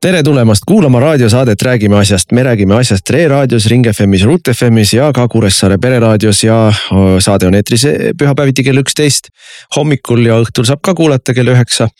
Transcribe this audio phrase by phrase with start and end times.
[0.00, 4.94] tere tulemast kuulama raadiosaadet Räägime asjast, me räägime asjast Re raadios, Ring FM-is, Ruut FM-is
[4.94, 6.56] ja ka Kuressaare pereraadios ja
[7.20, 9.28] saade on eetris e, pühapäeviti kell üksteist.
[9.76, 11.90] hommikul ja õhtul saab ka kuulata kell üheksa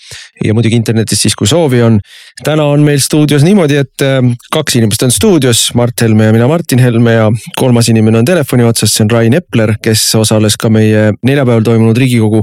[0.45, 1.99] ja muidugi internetis siis, kui soovi on.
[2.45, 4.07] täna on meil stuudios niimoodi, et
[4.53, 8.65] kaks inimest on stuudios, Mart Helme ja mina, Martin Helme ja kolmas inimene on telefoni
[8.65, 12.41] otsas, see on Rain Epler, kes osales ka meie neljapäeval toimunud riigikogu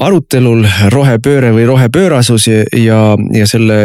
[0.00, 2.98] arutelul rohepööre või rohepöörasus ja,
[3.38, 3.80] ja, selle,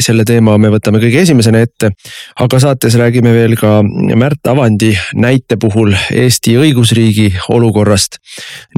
[0.00, 1.90] selle teema me võtame kõige esimesena ette.
[2.40, 3.82] aga saates räägime veel ka
[4.14, 8.18] Märt Avandi näite puhul Eesti õigusriigi olukorrast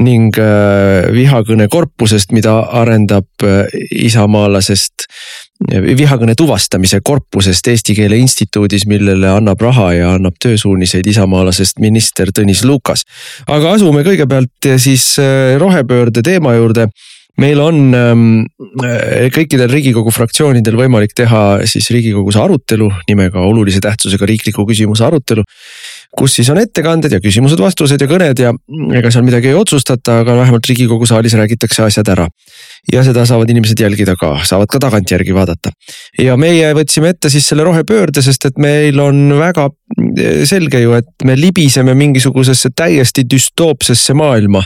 [0.03, 5.09] ning äh, vihakõne korpusest, mida arendab äh, isamaalasest
[5.73, 12.65] vihakõne tuvastamise korpusest Eesti Keele Instituudis, millele annab raha ja annab töösuuniseid isamaalasest minister Tõnis
[12.65, 13.07] Lukas.
[13.47, 16.91] aga asume kõigepealt siis äh, rohepöörde teema juurde
[17.41, 18.23] meil on ähm,
[18.85, 25.45] äh, kõikidel riigikogu fraktsioonidel võimalik teha siis riigikogus arutelu nimega olulise tähtsusega riikliku küsimuse arutelu.
[26.17, 28.53] kus siis on ettekanded ja küsimused-vastused ja kõned ja
[28.97, 32.29] ega seal midagi ei otsustata, aga vähemalt riigikogu saalis räägitakse asjad ära.
[32.93, 35.73] Ja seda saavad inimesed jälgida ka, saavad ka tagantjärgi vaadata.
[36.23, 40.95] ja meie võtsime ette siis selle rohepöörde, sest et meil on väga äh, selge ju,
[40.99, 44.63] et me libiseme mingisugusesse täiesti düstoopsesse maailma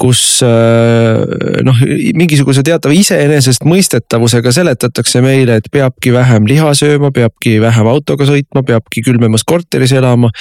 [0.00, 1.22] kus äh,
[1.62, 1.82] noh,
[2.18, 9.04] mingisuguse teatava iseenesestmõistetavusega seletatakse meile, et peabki vähem liha sööma, peabki vähem autoga sõitma, peabki
[9.06, 10.32] külmemas korteris elama.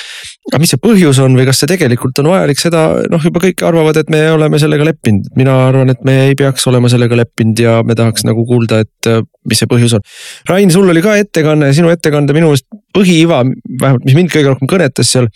[0.49, 3.61] aga mis see põhjus on või kas see tegelikult on vajalik, seda noh, juba kõik
[3.67, 5.29] arvavad, et me oleme sellega leppinud.
[5.37, 9.09] mina arvan, et me ei peaks olema sellega leppinud ja me tahaks nagu kuulda, et
[9.11, 10.05] äh, mis see põhjus on.
[10.49, 13.41] Rain, sul oli ka ettekanne sinu ettekande minu meelest põhiiva,
[13.81, 15.29] vähemalt mis mind kõige rohkem kõnetas seal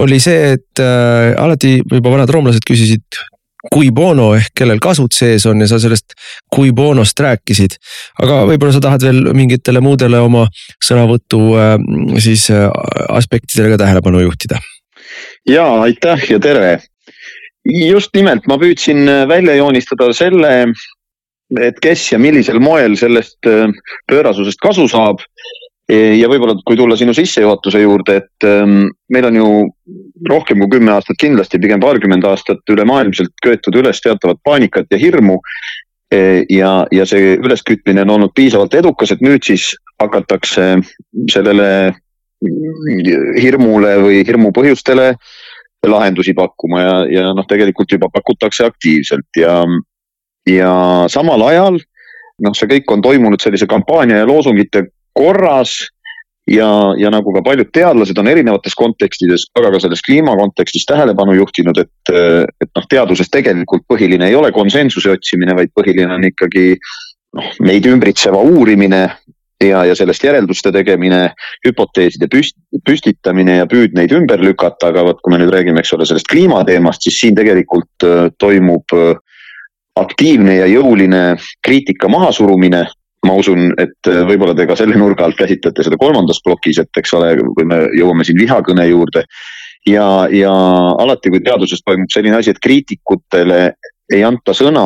[0.00, 3.22] oli see, et äh, alati juba vanad roomlased küsisid
[3.72, 6.16] cui bono ehk kellel kasud sees on ja sa sellest
[6.52, 7.78] cui bonost rääkisid.
[8.22, 10.46] aga võib-olla sa tahad veel mingitele muudele oma
[10.84, 11.76] sõnavõtu äh,
[12.20, 12.68] siis äh,
[13.08, 14.60] aspektidele ka tähelepanu juhtida?
[15.48, 16.80] ja aitäh ja tere.
[17.64, 20.50] just nimelt, ma püüdsin välja joonistada selle,
[21.60, 23.44] et kes ja millisel moel sellest
[24.10, 25.20] pöörasusest kasu saab
[25.88, 29.48] ja võib-olla, kui tulla sinu sissejuhatuse juurde, et ähm, meil on ju
[30.30, 35.40] rohkem kui kümme aastat kindlasti, pigem paarkümmend aastat ülemaailmselt köetud üles teatavat paanikat ja hirmu.
[36.12, 40.76] E, ja, ja see üleskütmine on olnud piisavalt edukas, et nüüd siis hakatakse
[41.32, 41.68] sellele
[43.40, 45.14] hirmule või hirmu põhjustele
[45.84, 49.58] lahendusi pakkuma ja, ja noh, tegelikult juba pakutakse aktiivselt ja,
[50.48, 50.72] ja
[51.12, 51.78] samal ajal
[52.42, 55.76] noh, see kõik on toimunud sellise kampaania ja loosungite korras
[56.50, 56.68] ja,
[56.98, 61.78] ja nagu ka paljud teadlased on erinevates kontekstides, aga ka selles kliima kontekstis tähelepanu juhtinud,
[61.80, 62.14] et,
[62.60, 66.74] et noh, teaduses tegelikult põhiline ei ole konsensuse otsimine, vaid põhiline on ikkagi
[67.38, 69.04] noh, meid ümbritseva uurimine
[69.64, 71.28] ja, ja sellest järelduste tegemine,
[71.64, 75.94] hüpoteeside püst, püstitamine ja püüd neid ümber lükata, aga vot kui me nüüd räägime, eks
[75.96, 79.14] ole, sellest kliimateemast, siis siin tegelikult äh, toimub äh,
[80.00, 82.84] aktiivne ja jõuline kriitika mahasurumine
[83.24, 87.00] ma usun, et äh, võib-olla te ka selle nurga alt käsitlete seda kolmandas plokis, et
[87.00, 89.24] eks ole, kui me jõuame siin vihakõne juurde.
[89.88, 90.52] ja, ja
[91.00, 93.60] alati, kui teaduses toimub selline asi, et kriitikutele
[94.12, 94.84] ei anta sõna,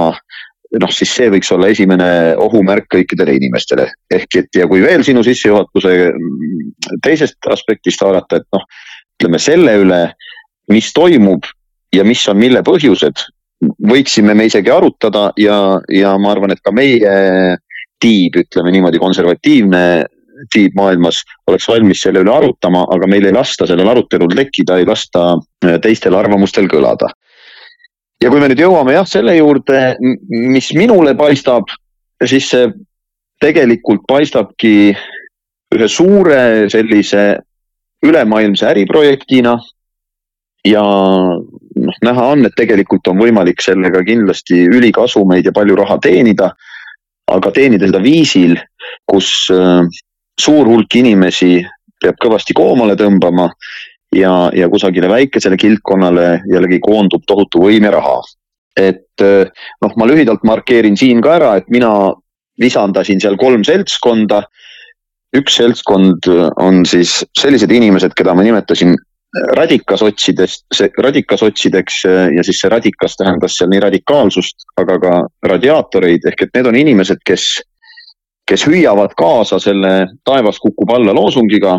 [0.82, 2.08] noh, siis see võiks olla esimene
[2.38, 3.88] ohumärk kõikidele inimestele.
[4.14, 8.66] ehk et ja kui veel sinu sissejuhatuse mm, teisest aspektist haarata, et noh,
[9.19, 10.02] ütleme selle üle,
[10.70, 11.46] mis toimub
[11.94, 13.25] ja mis on mille põhjused,
[13.62, 17.56] võiksime me isegi arutada ja, ja ma arvan, et ka meie
[17.98, 19.82] tiib, ütleme niimoodi, konservatiivne
[20.54, 24.86] tiib maailmas oleks valmis selle üle arutama, aga meil ei lasta sellel arutelul tekkida, ei
[24.86, 25.32] lasta
[25.66, 27.10] äh, teistel arvamustel kõlada.
[28.22, 29.96] ja kui me nüüd jõuame jah selle juurde,
[30.30, 31.70] mis minule paistab,
[32.25, 32.70] siis see
[33.43, 34.94] tegelikult paistabki
[35.75, 37.38] ühe suure sellise
[38.02, 39.58] ülemaailmse äriprojektina.
[40.66, 40.84] ja
[41.84, 46.52] noh, näha on, et tegelikult on võimalik sellega kindlasti ülikasumeid ja palju raha teenida
[47.28, 48.56] aga teenida seda viisil,
[49.08, 49.84] kus äh,
[50.40, 51.58] suur hulk inimesi
[52.02, 53.48] peab kõvasti koomale tõmbama
[54.14, 58.20] ja, ja kusagile väikesele kildkonnale jällegi koondub tohutu võim ja raha.
[58.78, 59.50] et äh,
[59.82, 62.14] noh, ma lühidalt markeerin siin ka ära, et mina
[62.58, 64.42] lisandasin seal kolm seltskonda.
[65.36, 66.24] üks seltskond
[66.56, 68.96] on siis sellised inimesed, keda ma nimetasin
[69.56, 72.04] radikasotsidest, see radikasotsideks
[72.36, 75.16] ja siis see radikas tähendas seal nii radikaalsust, aga ka
[75.52, 77.60] radiaatoreid ehk et need on inimesed, kes,
[78.48, 79.92] kes hüüavad kaasa selle
[80.25, 81.76] taevas kukub alla loosungiga,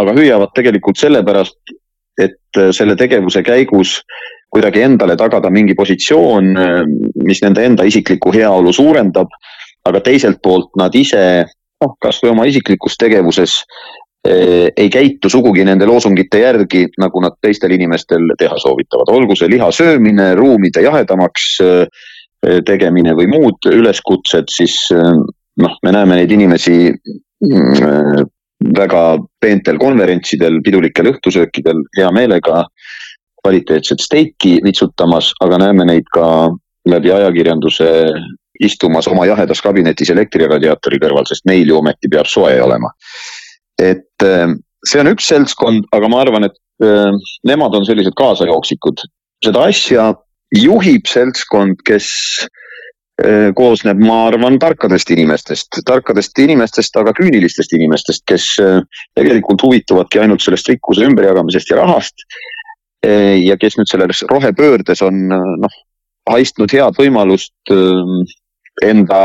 [0.00, 1.76] aga hüüavad tegelikult sellepärast,
[2.18, 4.00] et selle tegevuse käigus
[4.50, 6.50] kuidagi endale tagada mingi positsioon,
[7.24, 9.28] mis nende enda isiklikku heaolu suurendab.
[9.88, 11.46] aga teiselt poolt nad ise,
[11.80, 17.72] noh, kasvõi oma isiklikus tegevuses eh, ei käitu sugugi nende loosungite järgi, nagu nad teistel
[17.76, 22.06] inimestel teha soovitavad, olgu see liha söömine, ruumide jahedamaks eh,
[22.66, 25.14] tegemine või muud üleskutsed, siis eh,
[25.64, 28.26] noh, me näeme neid inimesi mm,
[28.78, 29.02] väga
[29.40, 32.64] peentel konverentsidel, pidulikel õhtusöökidel hea meelega
[33.42, 36.26] kvaliteetset steiki vitsutamas, aga näeme neid ka
[36.88, 37.88] läbi ajakirjanduse
[38.60, 42.90] istumas oma jahedas kabinetis elektriradiaatori kõrval, sest neil ju ometi peab soe olema.
[43.82, 44.52] Et äh,
[44.86, 47.14] see on üks seltskond, aga ma arvan, et äh,
[47.48, 49.04] nemad on sellised kaasajooksikud.
[49.44, 50.12] seda asja
[50.54, 52.08] juhib seltskond, kes
[53.22, 58.54] äh, koosneb, ma arvan, tarkadest inimestest, tarkadest inimestest, aga küünilistest inimestest, kes
[59.18, 62.26] tegelikult huvituvadki ainult sellest rikkuse ümberjagamisest ja rahast
[63.06, 65.74] ja kes nüüd selles rohepöördes on noh,
[66.28, 68.24] haistnud head võimalust ähm,
[68.84, 69.20] enda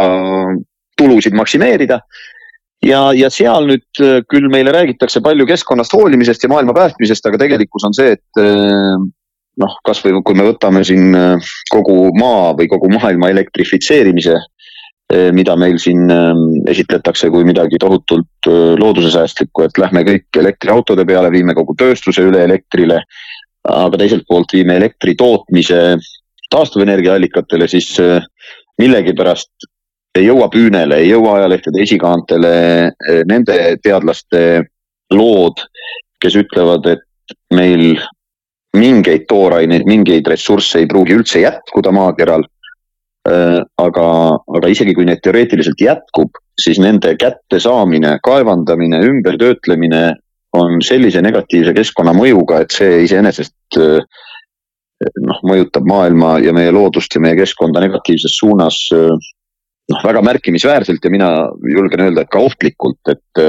[0.99, 1.99] tulusid maksimeerida.
[2.85, 7.41] Ja, ja seal nüüd äh, küll meile räägitakse palju keskkonnast hoolimisest ja maailma päästmisest, aga
[7.41, 8.97] tegelikkus on see, et äh,
[9.63, 14.39] noh, kasvõi kui me võtame siin äh, kogu maa või kogu maailma elektrifitseerimise,
[15.35, 16.07] mida meil siin
[16.71, 18.47] esitletakse kui midagi tohutult
[18.79, 23.01] loodusesäästlikku, et lähme kõik elektriautode peale, viime kogu tööstuse üle elektrile
[23.69, 25.99] aga teiselt poolt viime elektri tootmise
[26.55, 27.91] taastuvenergiaallikatele, siis
[28.79, 29.67] millegipärast
[30.17, 32.55] ei jõua püünele, ei jõua ajalehtede esikaantele
[32.87, 34.63] äh, nende teadlaste
[35.13, 35.61] lood,
[36.21, 37.97] kes ütlevad, et meil
[38.77, 42.45] mingeid tooraineid, mingeid ressursse ei pruugi üldse jätkuda maakeral.
[43.29, 44.07] Äh, aga,
[44.57, 50.03] aga isegi kui need teoreetiliselt jätkub, siis nende kättesaamine, kaevandamine, ümbertöötlemine
[50.53, 54.03] on sellise negatiivse keskkonnamõjuga, et see iseenesest eh,
[55.25, 59.31] noh, mõjutab maailma ja meie loodust ja meie keskkonda negatiivses suunas eh,
[59.91, 61.29] noh, väga märkimisväärselt ja mina
[61.75, 63.43] julgen öelda, et ka ohtlikult, et,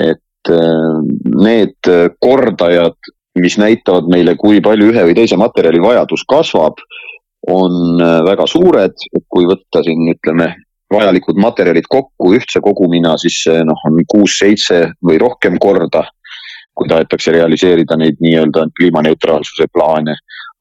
[0.00, 0.96] et eh,
[1.36, 1.92] need
[2.24, 6.80] kordajad, mis näitavad meile, kui palju ühe või teise materjali vajadus kasvab,
[7.48, 8.94] on väga suured,
[9.32, 10.52] kui võtta siin ütleme
[10.92, 16.08] vajalikud materjalid kokku ühtse kogumina, siis see noh, on kuus-seitse või rohkem korda.
[16.72, 20.14] kui tahetakse realiseerida neid nii-öelda kliimaneutraalsuse plaane,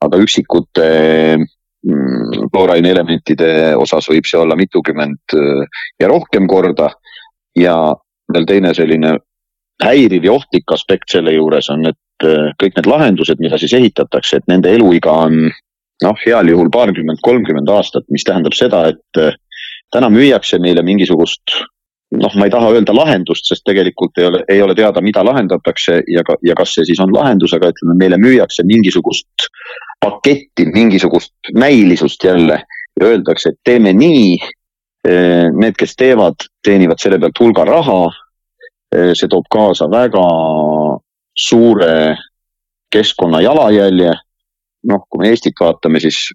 [0.04, 0.88] aga üksikute
[1.88, 6.92] mm, tooraine elementide osas võib see olla mitukümmend äh, ja rohkem korda.
[7.56, 7.76] ja
[8.32, 9.18] veel teine selline
[9.84, 14.40] häiriv ja ohtlik aspekt selle juures on, et äh, kõik need lahendused, mida siis ehitatakse,
[14.40, 15.50] et nende eluiga on
[16.02, 19.36] noh, heal juhul paarkümmend, kolmkümmend aastat, mis tähendab seda, et äh,
[19.94, 21.58] täna müüakse meile mingisugust
[22.12, 26.02] noh, ma ei taha öelda lahendust, sest tegelikult ei ole, ei ole teada, mida lahendatakse
[26.12, 29.48] ja ka, ja kas see siis on lahendus, aga ütleme, meile müüakse mingisugust
[30.02, 32.64] paketti, mingisugust näilisust jälle
[33.00, 34.40] ja öeldakse, et teeme nii.
[35.58, 38.02] Need, kes teevad, teenivad selle pealt hulga raha.
[39.18, 40.22] see toob kaasa väga
[41.34, 42.18] suure
[42.92, 44.12] keskkonna jalajälje.
[44.84, 46.34] noh, kui me Eestit vaatame, siis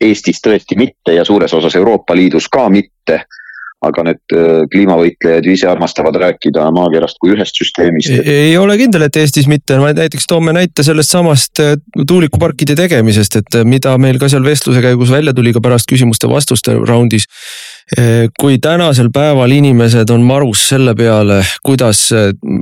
[0.00, 3.24] Eestis tõesti mitte ja suures osas Euroopa Liidus ka mitte.
[3.82, 8.12] Aga need äh, kliimavõitlejad ju ise armastavad rääkida maakerast kui ühest süsteemist.
[8.22, 11.74] ei ole kindel, et Eestis mitte, näiteks toome näite sellest samast äh,
[12.08, 16.78] tuulikuparkide tegemisest, et äh, mida meil ka seal vestluse käigus välja tuli ka pärast küsimuste-vastuste
[16.88, 17.26] raundis
[18.40, 22.04] kui tänasel päeval inimesed on marus selle peale, kuidas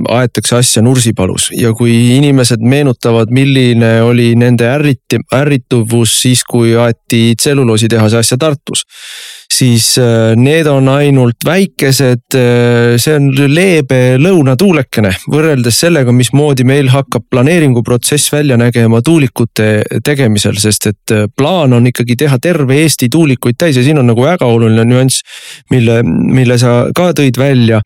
[0.09, 7.35] aetakse asja Nursipalus ja kui inimesed meenutavad, milline oli nende ärriti-, ärrituvus siis, kui aeti
[7.37, 8.83] tselluloositehase asja Tartus
[9.51, 16.91] siis äh, need on ainult väikesed, äh, see on leebe lõunatuulekene võrreldes sellega, mismoodi meil
[16.93, 19.69] hakkab planeeringuprotsess välja nägema tuulikute
[20.05, 24.09] tegemisel, sest et äh, plaan on ikkagi teha terve Eesti tuulikuid täis ja siin on
[24.11, 25.10] nagu väga oluline nüanss,
[25.73, 27.81] mille, mille sa ka tõid välja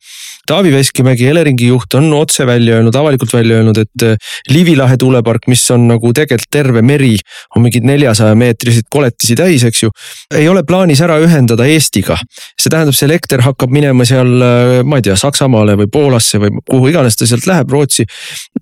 [0.46, 4.04] Taavi Veskimägi, Eleringi juht on otse välja öelnud, avalikult välja öelnud, et
[4.52, 7.16] Liivi lahe tuulepark, mis on nagu tegelikult terve meri,
[7.56, 9.90] on mingid neljasaja meetriseid koletisi täis, eks ju.
[10.38, 12.18] ei ole plaanis ära ühendada Eestiga.
[12.60, 16.54] see tähendab, see elekter hakkab minema seal, äh, ma ei tea, Saksamaale või Poolasse või
[16.62, 18.06] kuhu iganes ta sealt läheb, Rootsi.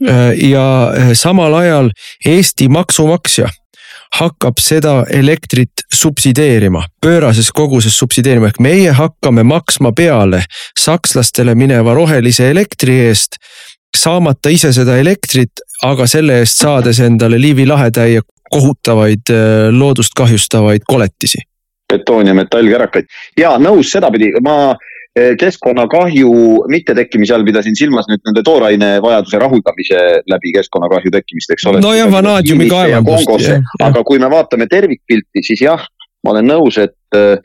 [0.09, 1.93] Äh, ja äh, samal ajal
[2.25, 3.51] Eesti maksumaksja
[4.15, 10.45] hakkab seda elektrit subsideerima, pöörases koguses subsideerima, ehk meie hakkame maksma peale
[10.79, 13.41] sakslastele mineva rohelise elektri eest
[13.95, 19.31] saamata ise seda elektrit, aga selle eest saades endale Liivi lahetäie kohutavaid
[19.75, 21.39] loodust kahjustavaid koletisi.
[21.93, 23.07] betoon ja metallkärakaid
[23.39, 24.75] ja nõus sedapidi, ma
[25.15, 26.31] keskkonnakahju
[26.69, 31.83] mittetekkimise all pidasin silmas nüüd nende tooraine vajaduse rahuldamise läbi keskkonnakahju tekkimist, eks ole.
[31.85, 33.53] nojah, vanaadiumi kaevandust.
[33.83, 35.87] aga kui me vaatame tervikpilti, siis jah,
[36.25, 37.39] ma olen nõus, et äh,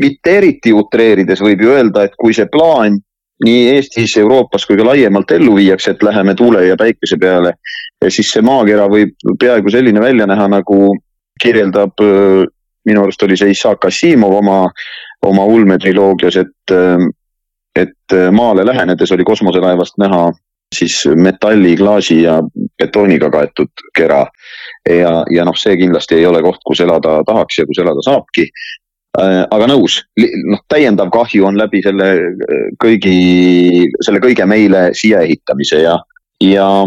[0.00, 3.00] mitte eriti utreerides võib ju öelda, et kui see plaan
[3.44, 7.56] nii Eestis, Euroopas kui ka laiemalt ellu viiakse, et läheme tuule ja päikese peale,
[8.08, 10.92] siis see maakera võib peaaegu selline välja näha, nagu
[11.42, 11.98] kirjeldab,
[12.84, 14.60] minu arust oli see Issaak Assimov oma,
[15.24, 17.08] oma ulmetriloogias, et, äh,
[17.76, 20.28] et maale lähenedes oli kosmoselaevast näha
[20.74, 22.38] siis metalli, klaasi ja
[22.78, 24.26] betooniga kaetud kera.
[24.88, 28.48] ja, ja noh, see kindlasti ei ole koht, kus elada tahaks ja kus elada saabki.
[29.14, 30.00] Äh, aga nõus,
[30.50, 35.94] noh täiendav kahju on läbi selle äh, kõigi, selle kõige meile siia ehitamise ja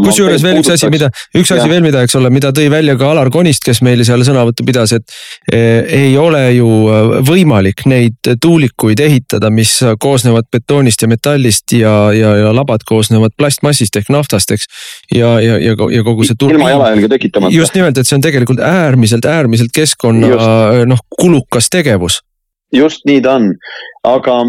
[0.03, 1.69] kusjuures veel üks asi, mida, üks asi ja.
[1.71, 4.93] veel, mida, eks ole, mida tõi välja ka Alar Konist, kes meil seal sõnavõttu pidas,
[4.95, 5.15] et
[5.53, 11.95] eh, ei ole ju äh, võimalik neid tuulikuid ehitada, mis koosnevad betoonist ja metallist ja,
[12.15, 14.69] ja, ja labad koosnevad plastmassist ehk naftast, eks.
[15.15, 16.37] ja, ja, ja, ja kogu see.
[16.49, 17.55] ilma jalajälge tekitamata.
[17.55, 20.33] just nimelt, et see on tegelikult äärmiselt, äärmiselt keskkonna
[20.89, 22.21] noh, kulukas tegevus.
[22.73, 23.51] just nii ta on,
[24.07, 24.41] aga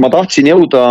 [0.00, 0.84] ma tahtsin jõuda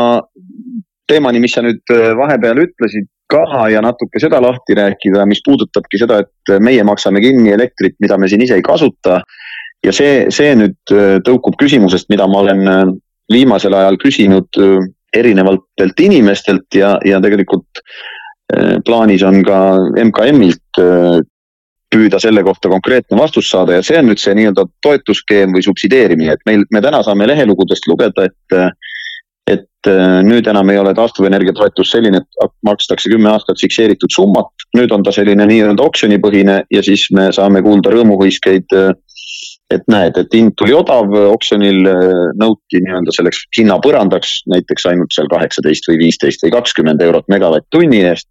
[1.12, 6.22] teemani, mis sa nüüd vahepeal ütlesid, ka ja natuke seda lahti rääkida, mis puudutabki seda,
[6.26, 9.22] et meie maksame kinni elektrit, mida me siin ise ei kasuta.
[9.82, 12.82] ja see, see nüüd äh, tõukub küsimusest, mida ma olen äh,
[13.34, 14.76] viimasel ajal küsinud äh,
[15.18, 17.82] erinevatelt inimestelt ja, ja tegelikult
[18.86, 19.58] plaanis on ka
[19.96, 20.80] MKM-ilt
[21.92, 26.36] püüda selle kohta konkreetne vastus saada ja see on nüüd see nii-öelda toetusskeem või subsideerimine,
[26.36, 28.58] et meil, me täna saame lehelugudest lugeda, et
[29.50, 34.52] et äh, nüüd enam ei ole taastuvenergia toetus selline, et makstakse kümme aastat fikseeritud summat.
[34.78, 38.78] nüüd on ta selline nii-öelda oksjonipõhine ja siis me saame kuulda rõõmuhõiskeid.
[38.78, 38.94] Äh,
[39.72, 42.08] et näed, et hind tuli odav, oksjonil äh,
[42.40, 48.02] nõuti nii-öelda selleks hinna põrandaks näiteks ainult seal kaheksateist või viisteist või kakskümmend eurot megavatt-tunni
[48.10, 48.28] eest.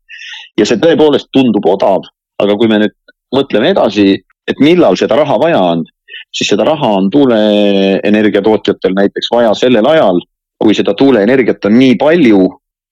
[0.59, 2.05] ja see tõepoolest tundub odav,
[2.43, 2.95] aga kui me nüüd
[3.35, 5.87] mõtleme edasi, et millal seda raha vaja on,
[6.35, 10.21] siis seda raha on tuuleenergia tootjatel näiteks vaja sellel ajal
[10.61, 12.43] kui seda tuuleenergiat on nii palju,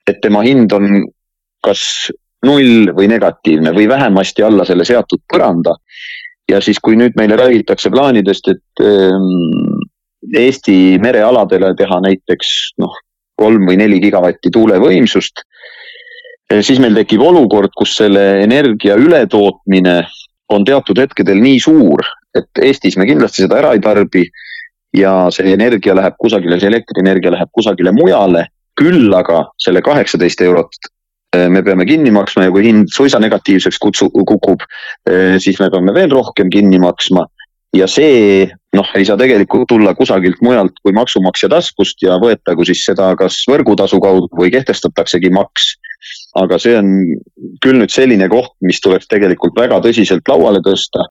[0.09, 1.03] et tema hind on
[1.65, 1.83] kas
[2.47, 5.77] null või negatiivne või vähemasti alla selle seatud põranda.
[6.49, 9.83] ja siis, kui nüüd meile räägitakse plaanidest, et ähm,
[10.35, 12.49] Eesti merealadele teha näiteks
[12.83, 12.95] noh,
[13.39, 15.45] kolm või neli gigavatti tuulevõimsust,
[16.51, 20.01] eh, siis meil tekib olukord, kus selle energia ületootmine
[20.49, 22.03] on teatud hetkedel nii suur,
[22.35, 24.25] et Eestis me kindlasti seda ära ei tarbi
[24.97, 28.47] ja see energia läheb kusagile, see elektrienergia läheb kusagile mujale.
[28.78, 30.76] küll aga selle kaheksateist eurot
[31.35, 34.62] eh, me peame kinni maksma ja kui hind suisa negatiivseks kutsu, kukub,
[35.11, 37.26] eh, siis me peame veel rohkem kinni maksma.
[37.75, 42.85] ja see noh, ei saa tegelikult tulla kusagilt mujalt kui maksumaksja taskust ja võetagu siis
[42.87, 45.75] seda kas võrgutasu kaudu või kehtestataksegi maks.
[46.42, 46.92] Aga see on
[47.64, 51.09] küll nüüd selline koht, mis tuleks tegelikult väga tõsiselt lauale tõsta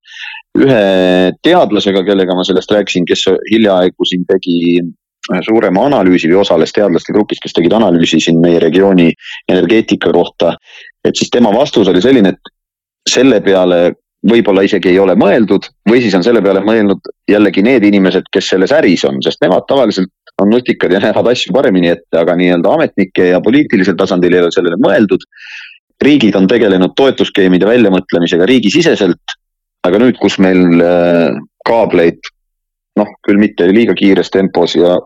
[0.57, 4.57] ühe teadlasega, kellega ma sellest rääkisin, kes hiljaaegu siin tegi
[5.43, 9.11] suurema analüüsi või osales teadlaste grupis, kes tegid analüüsi siin meie regiooni
[9.51, 10.55] energeetika kohta.
[11.05, 12.53] et siis tema vastus oli selline, et
[13.07, 13.93] selle peale
[14.27, 18.49] võib-olla isegi ei ole mõeldud või siis on selle peale mõelnud jällegi need inimesed, kes
[18.49, 20.09] selles äris on, sest nemad tavaliselt
[20.41, 24.51] on nutikad ja näevad asju paremini ette, aga nii-öelda ametnike ja poliitilisel tasandil ei ole
[24.53, 25.25] sellele mõeldud.
[26.01, 29.37] riigid on tegelenud toetusskeemide väljamõtlemisega riigisiseselt
[29.87, 32.19] aga nüüd, kus meil äh, kaableid
[32.97, 34.97] noh, küll mitte liiga kiires tempos ja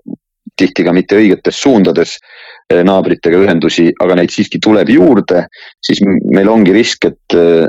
[0.60, 5.46] tihti ka mitte õigetes suundades äh, naabritega ühendusi, aga neid siiski tuleb juurde,
[5.84, 7.68] siis meil ongi risk, et, äh,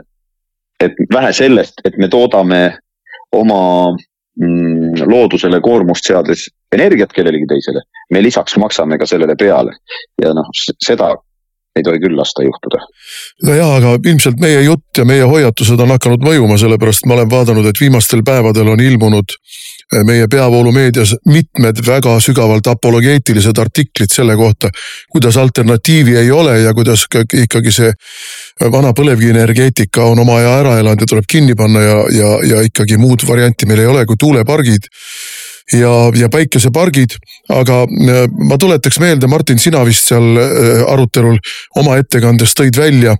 [0.82, 2.62] et vähe sellest, et me toodame
[3.32, 3.60] oma
[4.40, 9.74] loodusele koormust seades energiat kellelegi teisele, me lisaks maksame ka sellele peale
[10.22, 11.12] ja noh, seda
[11.76, 12.80] ei tohi küll lasta juhtuda.
[13.46, 17.30] no jaa, aga ilmselt meie jutt ja meie hoiatused on hakanud mõjuma, sellepärast ma olen
[17.32, 19.36] vaadanud, et viimastel päevadel on ilmunud
[20.06, 24.70] meie peavoolumeedias mitmed väga sügavalt apologeetilised artiklid selle kohta,
[25.12, 27.06] kuidas alternatiivi ei ole ja kuidas
[27.42, 27.92] ikkagi see
[28.72, 32.96] vana põlevkivienergeetika on oma aja ära elanud ja tuleb kinni panna ja, ja, ja ikkagi
[33.00, 34.88] muud varianti meil ei ole kui tuulepargid
[35.72, 37.16] ja, ja päikesepargid.
[37.48, 41.38] aga äh, ma tuletaks meelde, Martin, sina vist seal äh, arutelul
[41.80, 43.16] oma ettekandes tõid välja,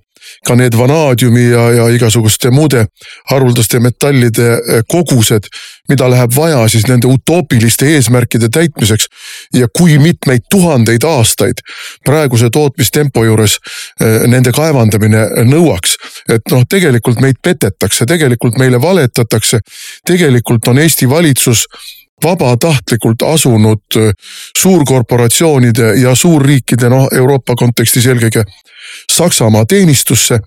[0.46, 2.86] ka need vanaadiumi ja, ja igasuguste muude
[3.30, 5.48] haruldaste metallide eh, kogused,
[5.88, 9.06] mida läheb vaja siis nende utoopiliste eesmärkide täitmiseks.
[9.54, 11.64] ja kui mitmeid tuhandeid aastaid
[12.04, 13.58] praeguse tootmistempo juures
[14.00, 15.96] eh, nende kaevandamine nõuaks.
[16.28, 19.60] et noh, tegelikult meid petetakse, tegelikult meile valetatakse,
[20.06, 21.66] tegelikult on Eesti valitsus
[22.24, 24.12] vabatahtlikult asunud äh,
[24.58, 28.44] suurkorporatsioonide ja suurriikide, noh Euroopa kontekstis eelkõige
[29.16, 30.38] Saksamaa teenistusse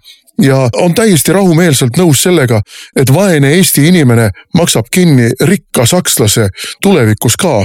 [0.42, 2.62] ja on täiesti rahumeelselt nõus sellega,
[2.96, 6.50] et vaene Eesti inimene maksab kinni rikka sakslase
[6.84, 7.62] tulevikus ka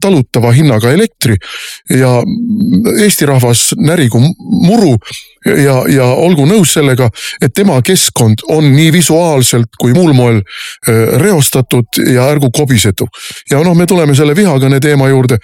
[0.00, 1.36] talutava hinnaga elektri
[1.90, 2.18] ja
[3.00, 4.20] Eesti rahvas närigu
[4.66, 4.96] muru
[5.46, 7.08] ja, ja olgu nõus sellega,
[7.42, 13.08] et tema keskkond on nii visuaalselt kui muul moel äh, reostatud ja ärgu kobisetu.
[13.50, 15.38] ja noh, me tuleme selle vihakõne teema juurde.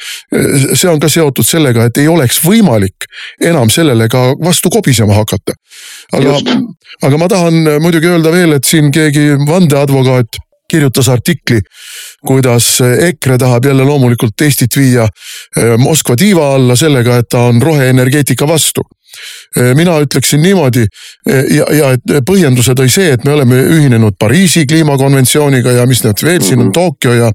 [0.75, 3.09] see on ka seotud sellega, et ei oleks võimalik
[3.41, 5.57] enam sellele ka vastu kobisema hakata.
[6.13, 6.37] aga,
[7.03, 11.61] aga ma tahan muidugi öelda veel, et siin keegi vandeadvokaat kirjutas artikli,
[12.27, 17.63] kuidas EKRE tahab jälle loomulikult Eestit viia äh, Moskva tiiva alla sellega, et ta on
[17.63, 18.85] roheenergeetika vastu.
[18.85, 18.98] Eh,
[19.75, 24.67] mina ütleksin niimoodi eh, ja, ja et põhjenduse tõi see, et me oleme ühinenud Pariisi
[24.69, 26.77] kliimakonventsiooniga ja mis need veel siin on, mhm.
[26.77, 27.33] Tokyo ja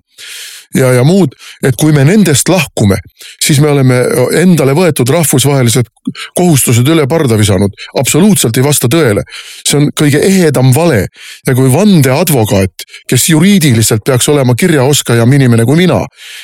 [0.74, 1.34] ja, ja muud,
[1.66, 2.98] et kui me nendest lahkume,
[3.42, 4.00] siis me oleme
[4.40, 5.90] endale võetud rahvusvahelised
[6.38, 7.74] kohustused üle parda visanud.
[8.00, 9.24] absoluutselt ei vasta tõele.
[9.68, 11.08] see on kõige ehedam vale
[11.48, 16.02] ja kui vandeadvokaat, kes juriidiliselt peaks olema kirjaoskajam inimene kui mina,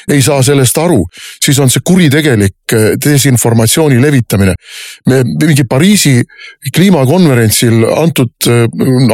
[0.08, 1.04] ei saa sellest aru,
[1.44, 4.54] siis on see kuritegelik desinformatsiooni levitamine.
[5.08, 6.20] me mingi Pariisi
[6.76, 8.66] kliimakonverentsil antud eh,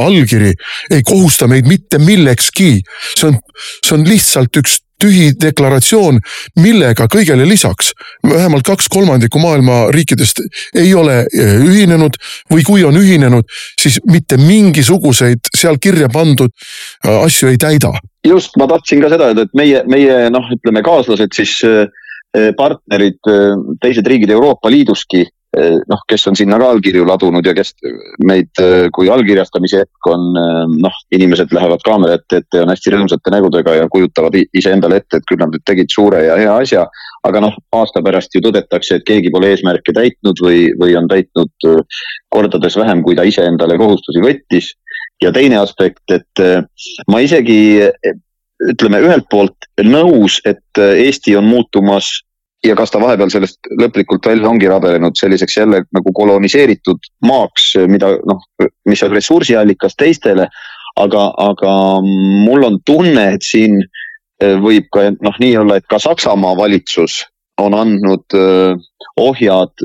[0.01, 0.53] allkiri
[0.91, 2.81] ei kohusta meid mitte millekski.
[3.15, 3.39] see on,
[3.83, 6.19] see on lihtsalt üks tühi deklaratsioon,
[6.61, 7.91] millega kõigele lisaks
[8.23, 10.41] vähemalt kaks kolmandikku maailma riikidest
[10.75, 12.17] ei ole eh, ühinenud
[12.51, 13.47] või kui on ühinenud,
[13.81, 17.91] siis mitte mingisuguseid seal kirja pandud äh, asju ei täida.
[18.25, 21.85] just, ma tahtsin ka seda öelda, et meie, meie noh, ütleme kaaslased siis äh,
[22.57, 25.25] partnerid, äh, teised riigid Euroopa Liiduski
[25.89, 27.73] noh, kes on sinna ka allkirju ladunud ja kes
[28.27, 32.93] meid, eh, kui allkirjastamise hetk on, eh, noh, inimesed lähevad kaamera ette, ette on hästi
[32.93, 36.87] rõõmsate nägudega ja kujutavad iseendale ette, et küll nad nüüd tegid suure ja hea asja.
[37.25, 41.49] aga noh, aasta pärast ju tõdetakse, et keegi pole eesmärke täitnud või, või on täitnud
[42.29, 44.73] kordades vähem, kui ta iseendale kohustusi võttis.
[45.21, 46.43] ja teine aspekt, et
[47.07, 47.89] ma isegi
[48.61, 52.21] ütleme ühelt poolt nõus, et Eesti on muutumas
[52.63, 58.13] ja kas ta vahepeal sellest lõplikult välja ongi rabelenud selliseks jälle nagu koloniseeritud maaks, mida
[58.25, 58.41] noh,
[58.89, 60.47] mis on ressursiallikas teistele.
[60.95, 61.71] aga, aga
[62.45, 67.25] mul on tunne, et siin eh, võib ka noh, nii olla, et ka Saksamaa valitsus
[67.59, 68.77] on andnud eh,
[69.19, 69.83] ohjad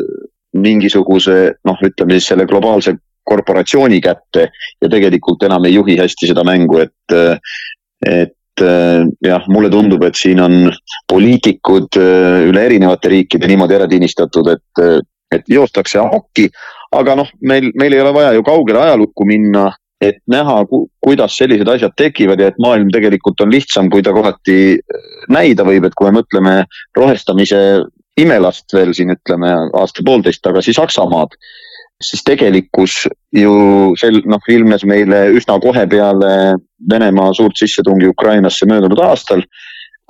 [0.55, 2.95] mingisuguse noh, ütleme siis selle globaalse
[3.27, 4.49] korporatsiooni kätte
[4.83, 7.37] ja tegelikult enam ei juhi hästi seda mängu, et, eh,
[8.07, 10.71] et jah, mulle tundub, et siin on
[11.11, 14.99] poliitikud äh, üle erinevate riikide niimoodi ära tinistatud, et, äh,
[15.33, 16.51] et joostakse hokki.
[16.93, 19.69] aga noh, meil, meil ei ole vaja ju kaugele ajalukku minna,
[20.03, 24.15] et näha ku,, kuidas sellised asjad tekivad ja et maailm tegelikult on lihtsam, kui ta
[24.17, 24.81] kohati
[25.31, 26.55] näida võib, et kui me mõtleme
[26.97, 27.61] rohestamise
[28.19, 31.37] imelast veel siin ütleme aasta-poolteist tagasi Saksamaad
[32.01, 33.05] siis tegelikkus
[33.37, 33.55] ju
[34.01, 36.33] sel-, noh, ilmnes meile üsna kohe peale
[36.91, 39.45] Venemaa suurt sissetungi Ukrainasse möödunud aastal.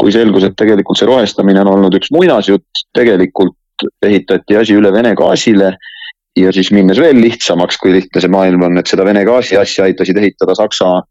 [0.00, 5.12] kui selgus, et tegelikult see rohestamine on olnud üks muinasjutt, tegelikult ehitati asi üle Vene
[5.14, 5.74] gaasile.
[6.38, 9.84] ja siis minnes veel lihtsamaks, kui lihtne see maailm on, et seda Vene gaasi asja
[9.84, 11.02] aitasid ehitada Saksa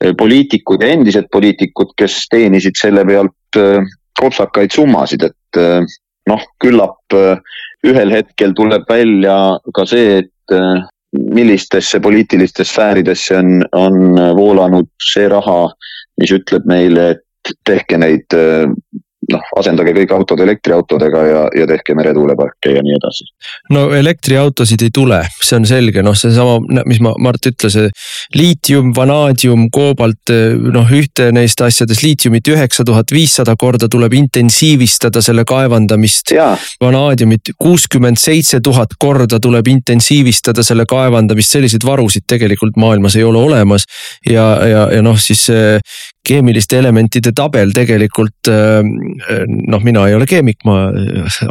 [0.00, 3.82] eh, poliitikud ja endised poliitikud, kes teenisid selle pealt eh,
[4.20, 5.98] kopsakaid summasid, et eh,
[6.30, 7.18] noh, küllap
[7.86, 13.98] ühel hetkel tuleb välja ka see, et äh, millistesse poliitilistesse sfääridesse on, on
[14.36, 15.68] voolanud see raha,
[16.20, 18.66] mis ütleb meile, et tehke neid äh,
[19.32, 23.26] noh, asendage kõik autod elektriautodega ja, ja tehke meretuuleparke ja nii edasi.
[23.74, 27.76] no elektriautosid ei tule, see on selge, noh, seesama, mis ma, Mart ütles,
[28.36, 30.32] liitium, vanaadium, koobalt,
[30.74, 36.32] noh, ühte neist asjadest, liitiumit üheksa tuhat viissada korda tuleb intensiivistada selle kaevandamist.
[36.80, 43.38] vanaadiumit kuuskümmend seitse tuhat korda tuleb intensiivistada selle kaevandamist, selliseid varusid tegelikult maailmas ei ole
[43.38, 43.84] olemas.
[44.26, 45.48] ja, ja, ja noh, siis
[46.28, 50.88] keemiliste elementide tabel tegelikult noh, mina ei ole keemik, ma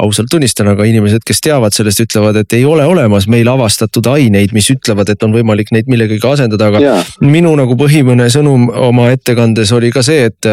[0.04, 4.54] ausalt tunnistan, aga inimesed, kes teavad sellest, ütlevad, et ei ole olemas meil avastatud aineid,
[4.56, 7.16] mis ütlevad, et on võimalik neid millegagi asendada, aga yeah.
[7.24, 10.52] minu nagu põhimõne sõnum oma ettekandes oli ka see, et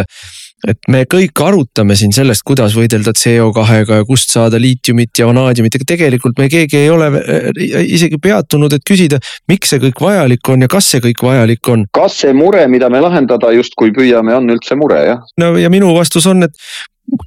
[0.68, 5.76] et me kõik arutame siin sellest, kuidas võidelda CO2-ga ja kust saada liitiumit ja vanaadiumit,
[5.78, 7.50] aga tegelikult me keegi ei ole äh,
[7.84, 11.86] isegi peatunud, et küsida, miks see kõik vajalik on ja kas see kõik vajalik on.
[11.94, 15.22] kas see mure, mida me lahendada justkui püüame, on üldse mure, jah?
[15.40, 16.56] no ja minu vastus on, et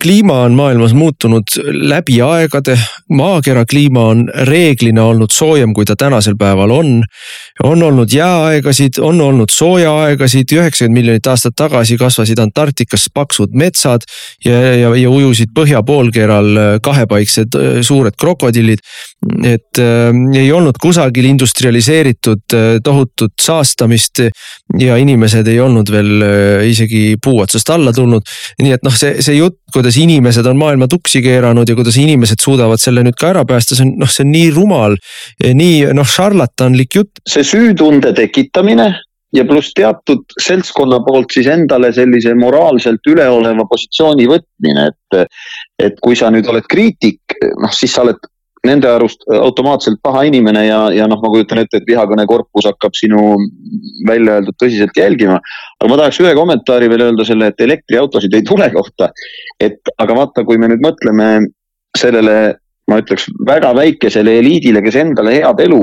[0.03, 2.77] kliima on maailmas muutunud läbi aegade,
[3.09, 7.03] maakera kliima on reeglina olnud soojem, kui ta tänasel päeval on.
[7.63, 14.05] on olnud jääaegasid, on olnud soojaaegasid, üheksakümmend miljonit aastat tagasi kasvasid Antarktikas paksud metsad
[14.45, 18.79] ja, ja, ja ujusid põhja poolkeral kahepaiksed suured krokodillid.
[19.43, 24.19] et äh, ei olnud kusagil industrialiseeritud äh, tohutut saastamist
[24.79, 28.21] ja inimesed ei olnud veel äh, isegi puu otsast alla tulnud.
[28.61, 32.43] nii et noh, see, see jutt kuidas inimesed on maailma tuksi keeranud ja kuidas inimesed
[32.43, 34.95] suudavad selle nüüd ka ära päästa, see on noh, see on nii rumal,
[35.43, 37.21] nii noh, šarlatanlik jutt.
[37.27, 38.93] see süütunde tekitamine
[39.36, 45.38] ja pluss teatud seltskonna poolt siis endale sellise moraalselt üleoleva positsiooni võtmine, et,
[45.84, 48.23] et kui sa nüüd oled kriitik, noh siis sa oled
[48.65, 53.35] nende arust automaatselt paha inimene ja, ja noh, ma kujutan ette, et vihakõnekorpus hakkab sinu
[54.07, 55.37] välja öeldud tõsiselt jälgima.
[55.79, 59.11] aga ma tahaks ühe kommentaari veel öelda selle, et elektriautosid ei tule kohta.
[59.59, 61.29] et aga vaata, kui me nüüd mõtleme
[61.97, 62.57] sellele,
[62.89, 65.81] ma ütleks väga väikesele eliidile, kes endale head elu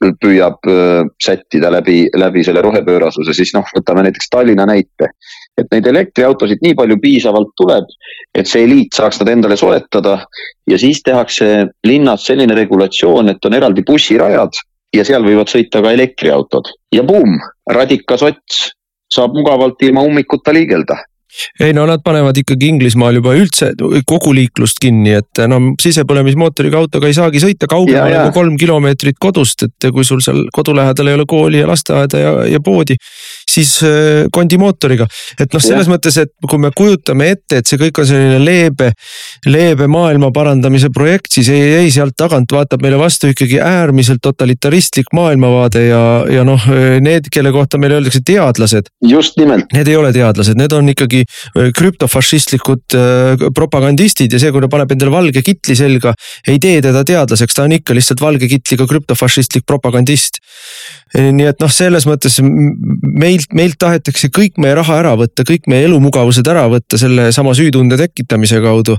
[0.00, 5.10] püüab äh, sättida läbi, läbi selle rohepöörasuse, siis noh, võtame näiteks Tallinna näite.
[5.58, 7.88] Et neid elektriautosid nii palju piisavalt tuleb,
[8.34, 10.20] et see eliit saaks nad endale soetada.
[10.70, 14.60] Ja siis tehakse linnas selline regulatsioon, et on eraldi bussirajad
[14.96, 16.72] ja seal võivad sõita ka elektriautod.
[16.94, 17.38] Ja buum,
[17.70, 18.70] radikasots
[19.10, 20.98] saab mugavalt ilma ummikuta liigelda.
[21.62, 23.70] Ei no nad panevad ikkagi Inglismaal juba üldse
[24.08, 29.62] kogu liiklust kinni, et enam sisepõlemismootoriga autoga ei saagi sõita kaugemale kui kolm kilomeetrit kodust,
[29.68, 32.98] et kui sul seal kodu lähedal ei ole kooli ja lasteaeda ja, ja poodi,
[33.50, 35.06] siis äh, kondimootoriga.
[35.38, 35.94] et noh, selles ja.
[35.94, 38.92] mõttes, et kui me kujutame ette, et see kõik on selline leebe,
[39.46, 45.10] leebe maailma parandamise projekt, siis ei, ei sealt tagant vaatab meile vastu ikkagi äärmiselt totalitaristlik
[45.16, 46.66] maailmavaade ja, ja noh,
[47.02, 48.90] need, kelle kohta meile öeldakse teadlased.
[49.06, 49.70] just nimelt.
[49.74, 54.70] Need ei ole teadlased, need on ikkagi äh, krüptofašistlikud äh, propagandistid ja see, kui ta
[54.72, 56.14] paneb endale valge kitli selga,
[56.48, 60.40] ei tee teda teadlaseks, ta on ikka lihtsalt valge kitliga krüptofašistlik propagandist.
[61.10, 62.36] nii et noh, selles mõttes
[63.40, 67.96] meilt, meilt tahetakse kõik meie raha ära võtta, kõik meie elumugavused ära võtta sellesama süütunde
[68.00, 68.96] tekitamise kaudu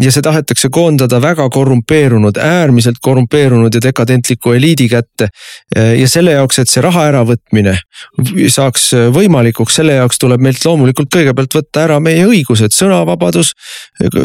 [0.00, 5.28] ja see tahetakse koondada väga korrumpeerunud, äärmiselt korrumpeerunud ja dekadentliku eliidi kätte.
[5.76, 7.74] ja selle jaoks, et see raha äravõtmine
[8.48, 13.52] saaks võimalikuks, selle jaoks tuleb meilt loomulikult kõigepealt võtta ära meie õigused, sõnavabadus,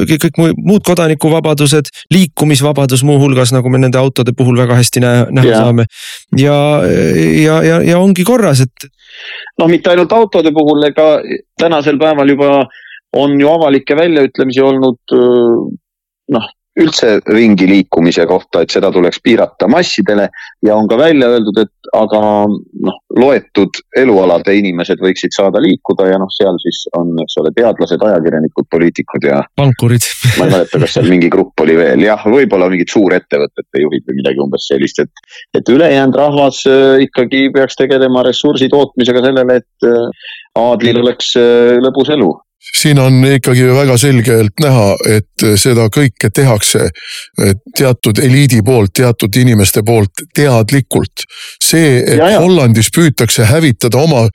[0.07, 5.61] kõik muud kodanikuvabadused, liikumisvabadus muuhulgas, nagu me nende autode puhul väga hästi näha, näha ja.
[5.65, 5.87] saame.
[6.37, 6.57] ja,
[7.43, 8.89] ja, ja, ja ongi korras, et.
[9.59, 11.17] noh, mitte ainult autode puhul, ega
[11.59, 12.51] tänasel päeval juba
[13.15, 15.17] on ju avalikke väljaütlemisi olnud
[16.33, 20.27] noh, üldse ringi liikumise kohta, et seda tuleks piirata massidele
[20.65, 22.21] ja on ka välja öeldud, et aga
[22.87, 28.03] noh, loetud elualade inimesed võiksid saada liikuda ja noh, seal siis on, eks ole, teadlased,
[28.09, 29.41] ajakirjanikud, poliitikud ja.
[29.57, 30.05] pankurid.
[30.37, 34.21] ma ei mäleta, kas seal mingi grupp oli veel, jah, võib-olla mingid suurettevõtete juhid või
[34.21, 35.27] midagi umbes sellist, et.
[35.57, 36.61] et ülejäänud rahvas
[37.07, 39.89] ikkagi peaks tegelema ressursi tootmisega sellele, et
[40.57, 41.33] aadlil oleks
[41.81, 42.35] lõbus elu
[42.75, 46.89] siin on ikkagi väga selgelt näha, et seda kõike tehakse
[47.77, 51.25] teatud eliidi poolt, teatud inimeste poolt teadlikult.
[51.63, 52.39] see, et ja, ja.
[52.39, 54.27] Hollandis püütakse hävitada oma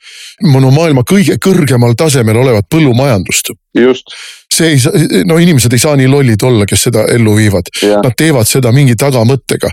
[0.42, 3.52] no maailma kõige kõrgemal tasemel olevat põllumajandust.
[3.74, 4.12] Just
[4.52, 7.70] see ei no inimesed ei saa nii lollid olla, kes seda ellu viivad.
[8.04, 9.70] Nad teevad seda mingi tagamõttega.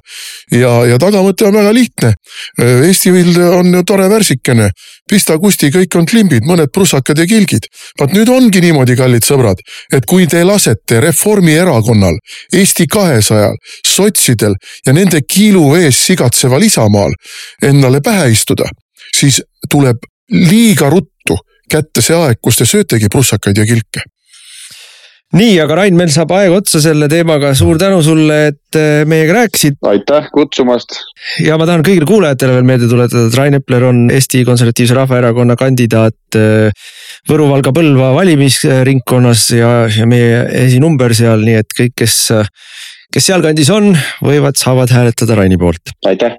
[0.55, 2.13] ja, ja tagamõte on väga lihtne.
[2.87, 4.69] Eestil on ju tore värsikene,
[5.09, 7.67] pista Kusti, kõik on klimbid, mõned prussakad ja kilgid.
[7.99, 9.59] vaat nüüd ongi niimoodi, kallid sõbrad,
[9.93, 12.15] et kui te lasete Reformierakonnal,
[12.53, 13.57] Eesti kahesajal,
[13.87, 17.13] sotsidel ja nende kiilu ees sigatseval Isamaal
[17.63, 18.69] endale pähe istuda,
[19.15, 19.97] siis tuleb
[20.29, 21.18] liiga ruttu
[21.71, 24.05] kätte see aeg, kus te söötegi prussakaid ja kilke
[25.37, 29.35] nii, aga Rain, meil saab aeg otsa selle teemaga, suur tänu sulle, et äh, meiega
[29.37, 29.77] rääkisid.
[29.85, 30.97] aitäh kutsumast.
[31.45, 35.57] ja ma tahan kõigile kuulajatele veel meelde tuletada, et Rain Epler on Eesti Konservatiivse Rahvaerakonna
[35.59, 36.89] kandidaat äh,
[37.29, 42.17] Võru-Valga Põlva valimisringkonnas ja, ja meie esinumber seal, nii et kõik, kes
[43.09, 43.89] kes sealkandis on,
[44.21, 45.89] võivad, saavad hääletada Raini poolt.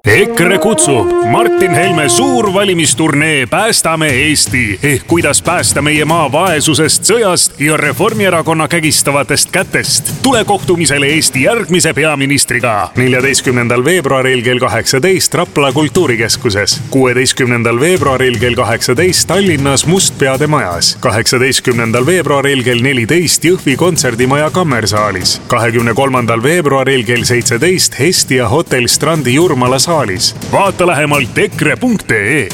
[0.06, 4.78] EKRE kutsub Martin Helme suur valimisturnee Päästame Eesti.
[4.83, 10.12] Ehk kuidas päästa meie maa vaesusest, sõjast ja Reformierakonna kägistavatest kätest.
[10.22, 12.90] tule kohtumisele Eesti järgmise peaministriga.
[12.96, 22.62] neljateistkümnendal veebruaril kell kaheksateist Rapla kultuurikeskuses, kuueteistkümnendal veebruaril kell kaheksateist Tallinnas Mustpeade majas, kaheksateistkümnendal veebruaril
[22.62, 29.79] kell neliteist Jõhvi kontserdimaja kammersaalis, kahekümne kolmandal veebruaril veebruaril kell seitseteist Hestia hotell Strandi Jurmala
[29.79, 30.35] saalis.
[30.53, 32.49] vaata lähemalt EKRE.ee.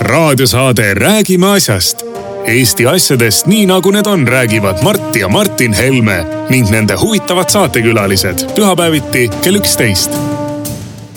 [0.00, 2.04] raadiosaade Räägime asjast.
[2.46, 8.52] Eesti asjadest nii nagu need on, räägivad Mart ja Martin Helme ning nende huvitavad saatekülalised
[8.54, 10.10] pühapäeviti kell üksteist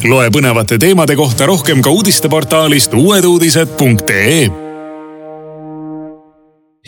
[0.04, 4.65] loe põnevate teemade kohta rohkem ka uudisteportaalist uueduudised.ee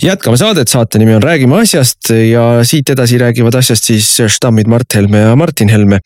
[0.04, 4.96] jätkame saadet, saate nimi on Räägime asjast ja siit edasi räägivad asjast siis štammid Mart
[4.96, 6.00] Helme ja Martin Helme.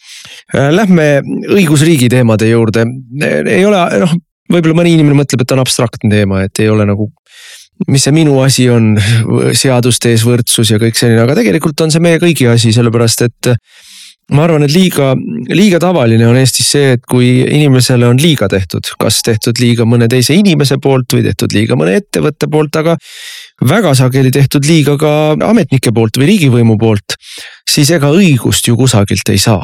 [0.54, 1.08] Lähme
[1.52, 2.86] õigusriigi teemade juurde,
[3.46, 4.16] ei ole noh,
[4.52, 7.12] võib-olla mõni inimene mõtleb, et on abstraktne teema, et ei ole nagu
[7.90, 8.94] mis see minu asi on,
[9.58, 13.56] seaduste ees võrdsus ja kõik selline, aga tegelikult on see meie kõigi asi, sellepärast et
[14.32, 15.12] ma arvan, et liiga,
[15.52, 20.08] liiga tavaline on Eestis see, et kui inimesele on liiga tehtud, kas tehtud liiga mõne
[20.12, 22.96] teise inimese poolt või tehtud liiga mõne ettevõtte poolt, aga
[23.70, 25.12] väga sageli tehtud liiga ka
[25.48, 27.18] ametnike poolt või riigivõimu poolt,
[27.70, 29.64] siis ega õigust ju kusagilt ei saa.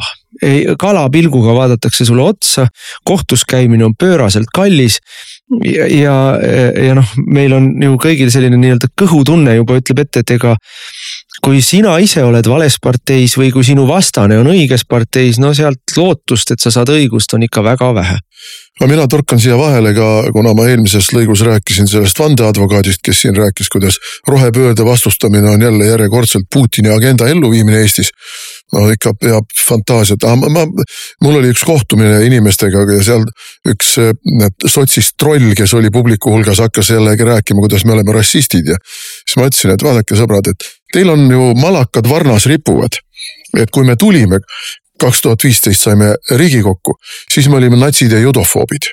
[0.78, 2.68] kalapilguga vaadatakse sulle otsa,
[3.04, 5.00] kohtus käimine on pööraselt kallis
[5.64, 6.14] ja, ja,
[6.86, 10.54] ja noh, meil on ju kõigil selline nii-öelda kõhutunne juba ütleb ette, et ega
[11.44, 15.96] kui sina ise oled vales parteis või kui sinu vastane on õiges parteis, no sealt
[15.96, 18.18] lootust, et sa saad õigust, on ikka väga vähe.
[18.80, 23.36] no mina torkan siia vahele ka, kuna ma eelmises lõigus rääkisin sellest vandeadvokaadist, kes siin
[23.36, 23.98] rääkis, kuidas
[24.28, 28.12] rohepöörde vastustamine on jälle järjekordselt Putini agenda elluviimine Eestis
[28.72, 30.64] no ikka peab fantaasiat, ma,
[31.24, 33.24] mul oli üks kohtumine inimestega ja seal
[33.68, 34.12] üks äh,
[34.66, 39.38] sotsist troll, kes oli publiku hulgas, hakkas jällegi rääkima, kuidas me oleme rassistid ja siis
[39.40, 43.00] ma ütlesin, et vaadake, sõbrad, et teil on ju malakad varnas ripuvad.
[43.58, 44.38] et kui me tulime,
[45.00, 46.98] kaks tuhat viisteist saime Riigikokku,
[47.32, 48.92] siis me olime natsid ja judofoobid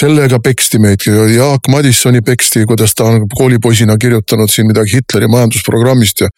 [0.00, 1.04] sellega peksti meid,
[1.34, 6.28] Jaak Madissoni peksti, kuidas ta on koolipoisina kirjutanud siin midagi Hitleri majandusprogrammist ja.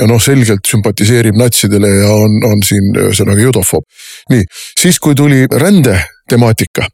[0.00, 3.84] ja noh, selgelt sümpatiseerib natsidele ja on, on siin ühesõnaga judofoob.
[4.32, 4.46] nii,
[4.80, 5.98] siis kui tuli rände
[6.30, 6.88] temaatika,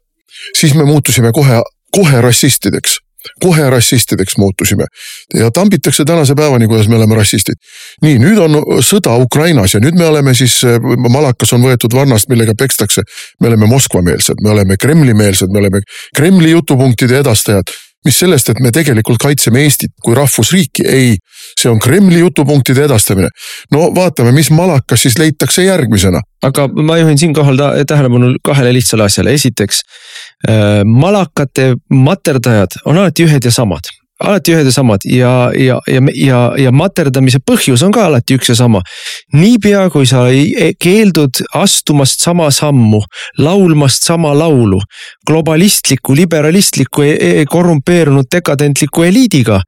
[0.57, 1.61] siis me muutusime kohe,
[1.95, 2.99] kohe rassistideks
[3.43, 4.85] kohe rassistideks muutusime
[5.33, 7.59] ja tambitakse tänase päevani, kuidas me oleme rassistid.
[8.01, 10.61] nii, nüüd on sõda Ukrainas ja nüüd me oleme siis,
[11.09, 13.03] malakas on võetud varnast, millega pekstakse.
[13.39, 15.81] me oleme Moskva-meelsed, me oleme Kremli-meelsed, me oleme
[16.15, 17.73] Kremli jutupunktide edastajad
[18.05, 21.15] mis sellest, et me tegelikult kaitseme Eestit kui rahvusriiki, ei,
[21.59, 23.29] see on Kremli jutupunktide edastamine.
[23.71, 26.21] no vaatame, mis malakas siis leitakse järgmisena.
[26.43, 29.81] aga ma juhin siinkohal tähelepanu kahele lihtsale asjale, esiteks
[30.49, 36.01] äh, malakate materdajad on alati ühed ja samad alati ühed ja samad ja, ja, ja,
[36.15, 38.81] ja, ja materdamise põhjus on ka alati üks ja sama.
[39.33, 40.25] niipea kui sa
[40.79, 43.01] keeldud astumast sama sammu,
[43.39, 44.81] laulmast sama laulu
[45.27, 49.61] globalistliku, liberalistliku, e-, e-, korrumpeerunud dekadentliku eliidiga.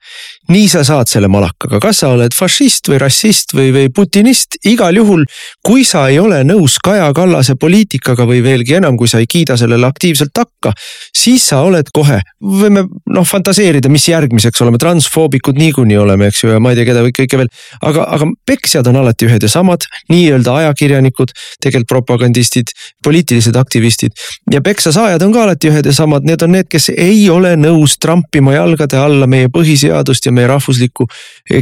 [0.51, 4.95] Nii sa saad selle malakaga, kas sa oled fašist või rassist või, või putinist, igal
[4.97, 5.23] juhul,
[5.63, 9.55] kui sa ei ole nõus Kaja Kallase poliitikaga või veelgi enam, kui sa ei kiida
[9.59, 10.73] sellele aktiivselt takka,
[11.15, 12.83] siis sa oled kohe, võime
[13.15, 17.05] noh fantaseerida, mis järgmiseks oleme transfoobikud niikuinii oleme, eks ju, ja ma ei tea, keda
[17.07, 17.51] kõike veel.
[17.81, 21.31] aga, aga peksjad on alati ühed ja samad, nii-öelda ajakirjanikud,
[21.63, 24.11] tegelikult propagandistid, poliitilised aktivistid.
[24.51, 27.95] ja peksasaajad on ka alati ühed ja samad, need on need, kes ei ole nõus
[28.01, 31.07] trampima jalgade alla meie põhiseadust ja meie rahvuslikku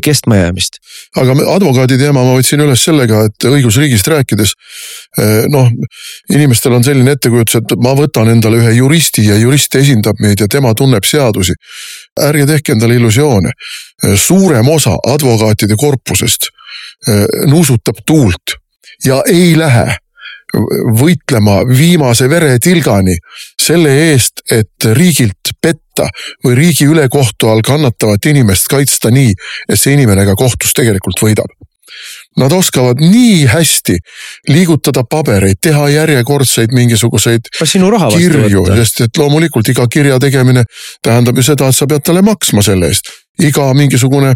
[0.04, 0.80] kestmajäämist.
[1.22, 4.54] aga advokaadi teema ma võtsin üles sellega, et õigusriigist rääkides
[5.22, 5.70] eh, noh,
[6.34, 10.48] inimestel on selline ettekujutus, et ma võtan endale ühe juristi ja jurist esindab meid ja
[10.52, 11.54] tema tunneb seadusi.
[12.22, 13.52] ärge tehke endale illusioone.
[14.16, 16.50] suurem osa advokaatide korpusest
[17.08, 18.58] eh, nuusutab tuult
[19.06, 19.98] ja ei lähe
[21.00, 23.16] võitlema viimase veretilgani
[23.62, 26.10] selle eest, et riigilt petta
[26.46, 29.34] või riigi ülekohtu all kannatavat inimest kaitsta nii,
[29.70, 31.52] et see inimene ka kohtus tegelikult võidab.
[32.40, 33.98] Nad oskavad nii hästi
[34.48, 37.50] liigutada pabereid, teha järjekordseid mingisuguseid
[38.16, 40.64] kirju, sest et loomulikult iga kirja tegemine
[41.04, 43.12] tähendab ju seda, et sa pead talle maksma selle eest.
[43.40, 44.34] Iga mingisugune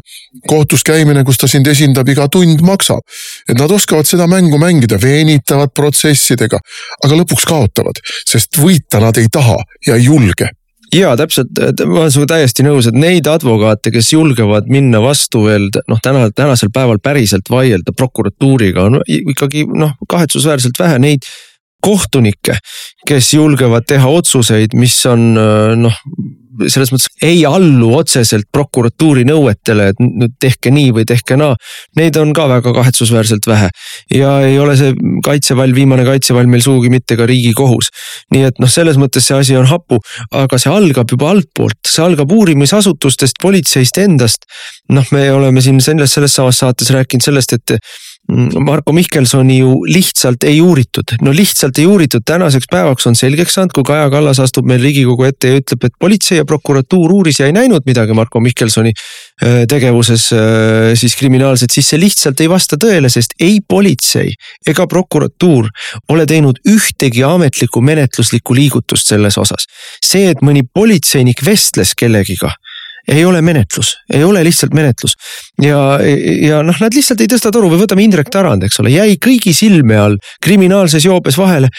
[0.50, 3.04] kohtus käimine, kus ta sind esindab, iga tund maksab.
[3.50, 6.60] et nad oskavad seda mängu mängida, veenitavad protsessidega,
[7.04, 10.50] aga lõpuks kaotavad, sest võita nad ei taha ja ei julge
[10.94, 11.52] ja täpselt,
[11.86, 16.30] ma olen sinuga täiesti nõus, et neid advokaate, kes julgevad minna vastu veel noh, täna,
[16.36, 21.28] tänasel päeval päriselt vaielda prokuratuuriga on ikkagi noh, kahetsusväärselt vähe neid
[21.86, 22.58] kohtunikke,
[23.08, 25.34] kes julgevad teha otsuseid, mis on
[25.82, 26.00] noh,
[26.68, 31.56] selles mõttes ei allu otseselt prokuratuuri nõuetele, et nüüd tehke nii või tehke naa.
[32.00, 33.70] Neid on ka väga kahetsusväärselt vähe
[34.14, 34.94] ja ei ole see
[35.26, 37.92] kaitsevall, viimane kaitsevall meil sugugi mitte ka riigikohus.
[38.34, 40.00] nii et noh, selles mõttes see asi on hapu,
[40.32, 44.50] aga see algab juba altpoolt, see algab uurimisasutustest, politseist endast.
[44.90, 47.80] noh, me oleme siin selles, selles samas saates rääkinud sellest, et
[48.60, 53.74] Marko Mihkelsoni ju lihtsalt ei uuritud, no lihtsalt ei uuritud, tänaseks päevaks on selgeks saanud,
[53.76, 57.46] kui Kaja Kallas astub meil riigikogu ette ja ütleb, et politsei ja prokuratuur uuris ja
[57.46, 62.80] ei näinud midagi Marko Mihkelsoni äh, tegevuses äh, siis kriminaalset, siis see lihtsalt ei vasta
[62.82, 64.34] tõele, sest ei politsei
[64.66, 65.70] ega prokuratuur
[66.10, 69.70] ole teinud ühtegi ametlikku menetluslikku liigutust selles osas.
[70.02, 72.56] see, et mõni politseinik vestles kellegiga
[73.08, 75.16] ei ole menetlus, ei ole lihtsalt menetlus.
[75.62, 76.00] ja,
[76.42, 79.54] ja noh, nad lihtsalt ei tõsta toru või võtame Indrek Tarand, eks ole, jäi kõigi
[79.56, 81.70] silme all kriminaalses joobes vahele.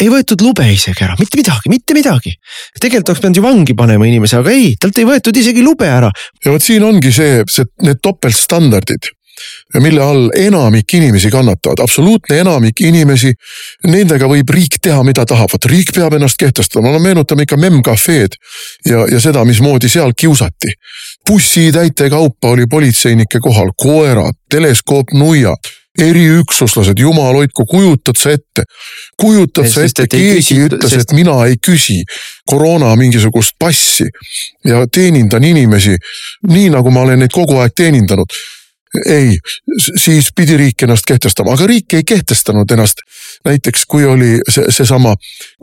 [0.00, 2.34] ei võetud lube isegi ära, mitte midagi, mitte midagi.
[2.80, 6.10] tegelikult oleks pidanud ju vangi panema inimese, aga ei, talt ei võetud isegi lube ära.
[6.44, 9.15] ja vot siin ongi see, see, need topeltstandardid
[9.80, 13.32] mille all enamik inimesi kannatavad, absoluutne enamik inimesi.
[13.86, 18.38] Nendega võib riik teha, mida tahab, vot riik peab ennast kehtestama, no meenutame ikka memcafe'd
[18.88, 20.74] ja, ja seda, mismoodi seal kiusati.
[21.28, 28.66] bussitäite kaupa oli politseinike kohal, koerad, teleskoopnuiad eriüksuslased, jumal hoidku, kujutad sa ette,
[29.20, 32.02] kujutad sa ette, keegi küsi, ütles sest..., et mina ei küsi
[32.48, 34.08] koroona mingisugust passi.
[34.64, 35.96] Ja teenindan inimesi
[36.48, 38.36] nii, nagu ma olen neid kogu aeg teenindanud
[39.08, 39.38] ei,
[40.04, 43.02] siis pidi riik ennast kehtestama, aga riik ei kehtestanud ennast.
[43.44, 45.14] näiteks kui oli see, seesama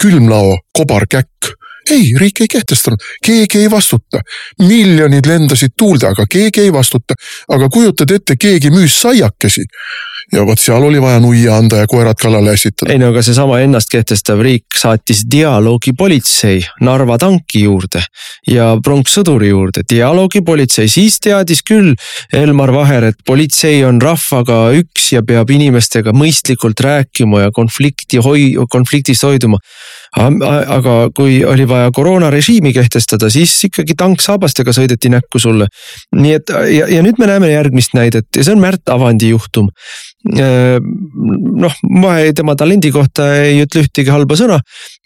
[0.01, 1.53] külmlao kobarkäkk
[1.91, 4.21] ei, riik ei kehtestanud, keegi ei vastuta.
[4.59, 7.13] miljonid lendasid tuulde, aga keegi ei vastuta.
[7.49, 9.65] aga kujutad ette, keegi müüs saiakesi
[10.31, 12.91] ja vot seal oli vaja nuia anda ja koerad kallale ässitada.
[12.91, 18.03] ei no aga seesama ennast kehtestav riik saatis dialoogipolitsei Narva tanki juurde
[18.47, 21.93] ja pronkssõduri juurde, dialoogipolitsei, siis teadis küll
[22.33, 28.55] Elmar Vaher, et politsei on rahvaga üks ja peab inimestega mõistlikult rääkima ja konflikti hoi-,
[28.71, 29.59] konfliktist hoiduma
[30.13, 35.67] aga kui oli vaja koroonarežiimi kehtestada, siis ikkagi tank saabastega sõideti näkku sulle.
[36.15, 39.71] nii et ja, ja nüüd me näeme järgmist näidet ja see on Märt Avandi juhtum.
[40.37, 44.59] Äh, noh, ma tema talendi kohta ei ütle ühtegi halba sõna.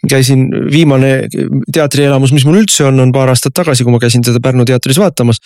[0.09, 1.27] käisin, viimane
[1.73, 4.99] teatrielamus, mis mul üldse on, on paar aastat tagasi, kui ma käisin teda Pärnu teatris
[4.99, 5.39] vaatamas.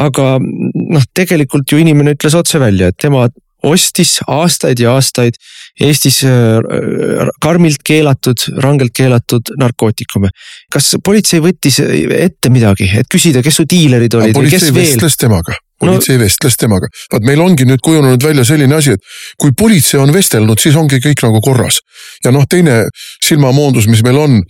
[0.00, 3.28] aga noh, tegelikult ju inimene ütles otse välja, et tema
[3.62, 5.36] ostis aastaid ja aastaid
[5.80, 10.28] Eestis äh, karmilt keelatud, rangelt keelatud narkootikume.
[10.72, 14.74] kas politsei võttis ette midagi, et küsida, kes su diilerid olid või kes veel?
[14.74, 16.88] politsei vestles temaga politsei no, vestles temaga.
[17.12, 19.02] vaat meil ongi nüüd kujunenud välja selline asi, et
[19.40, 21.80] kui politsei on vestelnud, siis ongi kõik nagu korras.
[22.24, 22.84] ja noh, teine
[23.24, 24.40] silmamoondus, mis meil on,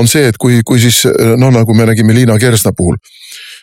[0.00, 1.04] on see, et kui, kui siis
[1.36, 2.96] noh, nagu me nägime Liina Kersna puhul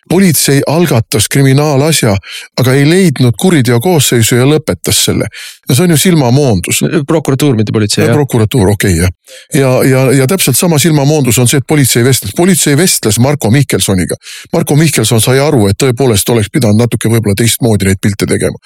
[0.09, 2.15] politsei algatas kriminaalasja,
[2.59, 5.27] aga ei leidnud kuriteo koosseisu ja lõpetas selle.
[5.69, 6.83] ja see on ju silmamoondus.
[7.07, 8.07] prokuratuur, mitte politsei.
[8.13, 9.09] prokuratuur, okei okay, jah.
[9.53, 13.51] ja, ja, ja, ja täpselt sama silmamoondus on see, et politsei vestles, politsei vestles Marko
[13.51, 14.15] Mihkelsoniga.
[14.53, 18.61] Marko Mihkelson sai aru, et tõepoolest oleks pidanud natuke võib-olla teistmoodi neid pilte tegema.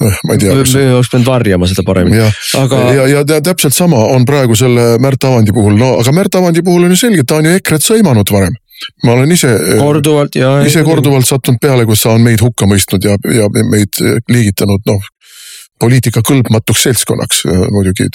[0.00, 0.54] Noh, ma ei tea.
[0.54, 2.22] oleks pidanud varjama seda paremini.
[2.60, 2.82] aga.
[2.94, 6.62] ja, ja, ja täpselt sama on praegu selle Märt Avandi puhul, no aga Märt Avandi
[6.62, 8.54] puhul on ju selge, ta on ju EKRE-t sõimanud varem
[9.04, 9.50] ma olen ise.
[9.78, 10.56] korduvalt ja.
[10.66, 15.02] ise korduvalt sattunud peale, kus ta on meid hukka mõistnud ja, ja meid liigitanud, noh
[15.84, 18.06] poliitika kõlbmatuks seltskonnaks äh, muidugi.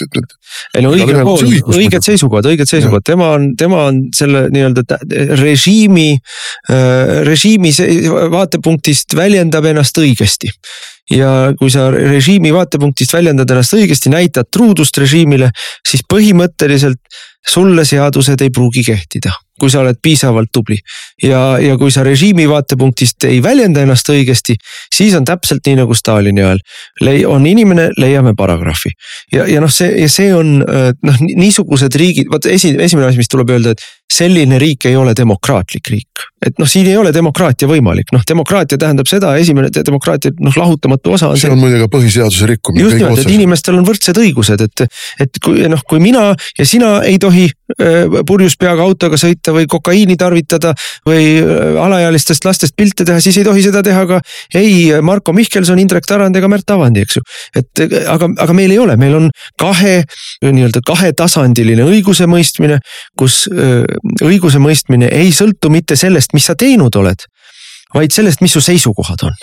[0.78, 5.00] ei no õige pool, õiged seisukohad, õiged seisukohad, tema on, tema on selle nii-öelda
[5.42, 6.14] režiimi,
[6.72, 7.74] äh, režiimi
[8.32, 10.54] vaatepunktist väljendab ennast õigesti
[11.14, 15.52] ja kui sa režiimi vaatepunktist väljendad ennast õigesti, näitad truudust režiimile,
[15.88, 17.02] siis põhimõtteliselt
[17.48, 20.78] sulle seadused ei pruugi kehtida kui sa oled piisavalt tubli.
[21.24, 24.56] ja, ja kui sa režiimi vaatepunktist ei väljenda ennast õigesti,
[24.96, 26.62] siis on täpselt nii nagu Stalini ajal.
[27.28, 28.94] on inimene, leiame paragrahvi
[29.36, 33.52] ja, ja noh, see see on noh, niisugused riigid, vot esi, esimene asi, mis tuleb
[33.56, 36.26] öelda, et selline riik ei ole demokraatlik riik.
[36.46, 41.18] et noh, siin ei ole demokraatia võimalik, noh demokraatia tähendab seda, esimene demokraatia noh, lahutamatu
[41.18, 41.50] osa on see.
[41.50, 42.86] see on muide ka põhiseaduse rikkumine.
[42.88, 44.86] just nimelt, et inimestel on võrdsed õigused, et,
[45.26, 47.48] et kui noh, kui mina ja sina ei tohi tohi
[48.28, 50.74] purjus peaga autoga sõita või kokaiini tarvitada
[51.08, 51.38] või
[51.80, 54.20] alaealistest lastest pilte teha, siis ei tohi seda teha ka
[54.58, 57.26] ei Marko Mihkelson, Indrek Tarand ega Märt Avandi, eks ju.
[57.62, 59.30] et aga, aga meil ei ole, meil on
[59.62, 60.00] kahe
[60.44, 62.80] nii-öelda kahetasandiline õigusemõistmine,
[63.20, 63.46] kus
[64.26, 67.30] õigusemõistmine ei sõltu mitte sellest, mis sa teinud oled
[67.96, 69.38] vaid sellest, mis su seisukohad on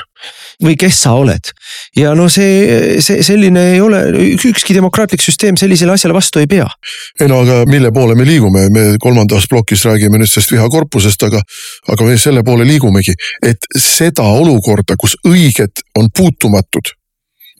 [0.64, 1.50] või kes sa oled.
[1.96, 4.00] ja no see, see selline ei ole,
[4.36, 6.68] ükski demokraatlik süsteem sellisele asjale vastu ei pea.
[7.20, 11.42] ei no aga mille poole me liigume, me kolmandas plokis räägime nüüd sellest vihakorpusest, aga,
[11.92, 16.94] aga me selle poole liigumegi, et seda olukorda, kus õiged on puutumatud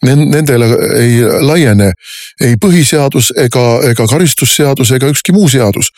[0.05, 0.67] Nendele
[1.01, 1.87] ei laiene
[2.45, 5.89] ei põhiseadus ega, ega karistusseadus ega ükski muu seadus.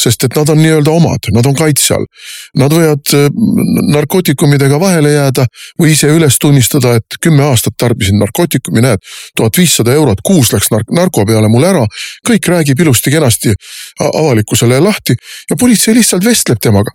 [0.00, 2.06] sest et nad on nii-öelda omad, nad on kaitse all.
[2.58, 3.28] Nad võivad äh,
[3.94, 5.46] narkootikumidega vahele jääda
[5.80, 8.98] või ise üles tunnistada, et kümme aastat tarbisin narkootikumi, näed.
[9.36, 11.86] tuhat viissada eurot kuus läks nark narko peale mul ära.
[12.26, 13.54] kõik räägib ilusti-kenasti
[14.00, 15.14] avalikkusele lahti
[15.50, 16.90] ja politsei lihtsalt vestleb temaga.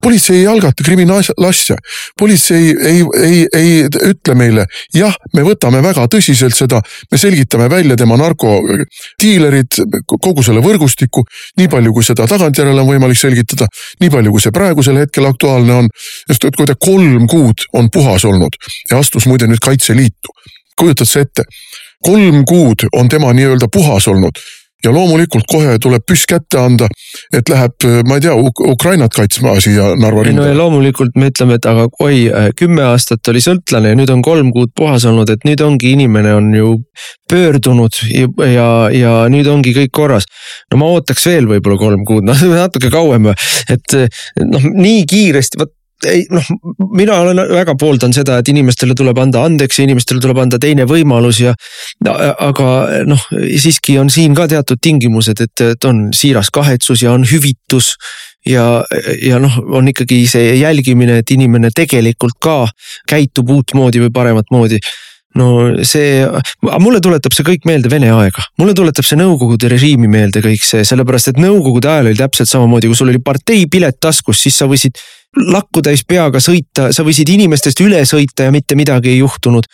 [0.00, 1.76] politsei ei algata kriminaalasja,
[2.18, 3.84] politsei ei, ei, ei, ei
[4.14, 6.80] ütle meile jah, me võtame väga tõsiselt seda,
[7.10, 11.24] me selgitame välja tema narkodiilerid, kogu selle võrgustiku,
[11.60, 13.68] nii palju, kui seda tagantjärele on võimalik selgitada,
[14.00, 15.88] nii palju, kui see praegusel hetkel aktuaalne on.
[16.28, 18.56] sest et kui ta kolm kuud on puhas olnud
[18.90, 20.32] ja astus muide nüüd Kaitseliitu,
[20.78, 21.44] kujutad sa ette
[22.04, 24.40] kolm kuud on tema nii-öelda puhas olnud
[24.84, 26.88] ja loomulikult kohe tuleb püss kätte anda,
[27.34, 28.34] et läheb, ma ei tea,
[28.70, 30.44] Ukrainat kaitsma siia Narva rindele.
[30.44, 32.18] no ja loomulikult me ütleme, et aga oi,
[32.58, 36.34] kümme aastat oli sõltlane ja nüüd on kolm kuud puhas olnud, et nüüd ongi inimene
[36.38, 36.74] on ju
[37.30, 40.28] pöördunud ja, ja, ja nüüd ongi kõik korras.
[40.72, 43.32] no ma ootaks veel võib-olla kolm kuud, noh natuke kauem,
[43.72, 43.98] et
[44.42, 45.72] noh, nii kiiresti, vot
[46.08, 46.46] ei noh,
[46.96, 50.86] mina olen väga pooldan seda, et inimestele tuleb anda andeks ja inimestele tuleb anda teine
[50.90, 51.54] võimalus ja.
[52.04, 52.68] aga
[53.08, 53.24] noh,
[53.60, 57.94] siiski on siin ka teatud tingimused, et, et on siiras kahetsus ja on hüvitus.
[58.46, 58.84] ja,
[59.24, 62.58] ja noh, on ikkagi see jälgimine, et inimene tegelikult ka
[63.08, 64.80] käitub uutmoodi või paremat moodi
[65.38, 65.48] no
[65.86, 66.22] see,
[66.80, 70.84] mulle tuletab see kõik meelde Vene aega, mulle tuletab see Nõukogude režiimi meelde kõik see,
[70.86, 75.00] sellepärast et Nõukogude ajal oli täpselt samamoodi, kui sul oli parteipilet taskus, siis sa võisid
[75.34, 79.66] lakkutäis peaga sõita, sa võisid inimestest üle sõita ja mitte midagi ei juhtunud.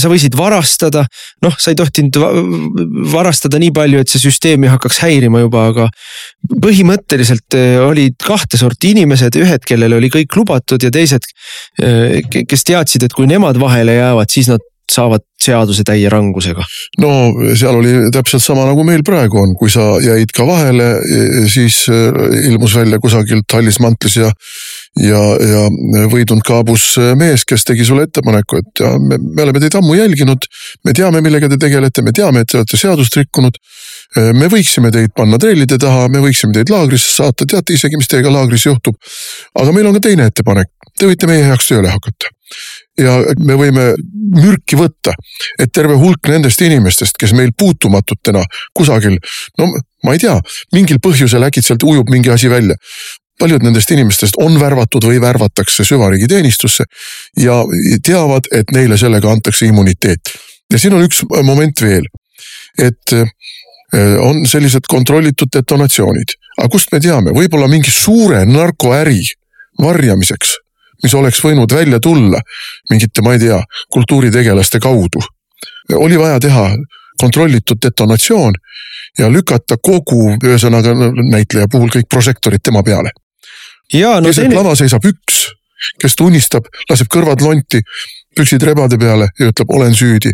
[0.00, 1.04] sa võisid varastada,
[1.42, 2.18] noh, sa ei tohtinud
[3.12, 5.88] varastada nii palju, et see süsteemi hakkaks häirima juba, aga.
[6.64, 11.26] põhimõtteliselt eh, olid kahte sorti inimesed, ühed, kellel oli kõik lubatud ja teised,
[11.82, 16.64] eh, kes teadsid, et kui nemad vahele jäävad, siis nad saavad seaduse täie rangusega?
[17.02, 17.10] no
[17.56, 20.88] seal oli täpselt sama nagu meil praegu on, kui sa jäid ka vahele,
[21.50, 24.30] siis äh, ilmus välja kusagilt hallis mantlis ja
[25.00, 25.62] ja, ja
[26.10, 30.46] võidunud kaabus mees, kes tegi sulle ettepaneku, et me, me oleme teid ammu jälginud.
[30.84, 33.58] me teame, millega te tegelete, me teame, et te olete seadust rikkunud.
[34.38, 38.30] Me võiksime teid panna trellide taha, me võiksime teid laagrisse saata, teate isegi, mis teiega
[38.30, 38.94] laagris juhtub.
[39.58, 42.30] aga meil on ka teine ettepanek, te võite meie heaks tööle hakata
[42.98, 43.88] ja me võime
[44.34, 45.14] mürki võtta,
[45.60, 48.44] et terve hulk nendest inimestest, kes meil puutumatutena
[48.76, 49.18] kusagil,
[49.58, 49.68] no
[50.04, 50.36] ma ei tea,
[50.74, 52.78] mingil põhjusel äkitselt ujub mingi asi välja.
[53.40, 56.84] Paljud nendest inimestest on värvatud või värvatakse süvariigi teenistusse
[57.42, 57.56] ja
[58.06, 60.34] teavad, et neile sellega antakse immuniteet.
[60.72, 62.06] ja siin on üks moment veel,
[62.78, 63.26] et eh,
[64.22, 69.20] on sellised kontrollitud detonatsioonid, aga kust me teame, võib-olla mingi suure narkoäri
[69.82, 70.54] varjamiseks
[71.04, 72.40] mis oleks võinud välja tulla
[72.90, 73.60] mingite, ma ei tea,
[73.92, 75.22] kultuuritegelaste kaudu.
[75.94, 76.68] oli vaja teha
[77.20, 78.54] kontrollitud detonatsioon
[79.18, 80.94] ja lükata kogu, ühesõnaga
[81.30, 83.12] näitleja puhul kõik prožektorid tema peale.
[84.20, 84.56] No keset teine...
[84.56, 85.44] lava seisab üks,
[86.00, 87.82] kes tunnistab, laseb kõrvad lonti,
[88.36, 90.32] püksid rebade peale ja ütleb, olen süüdi.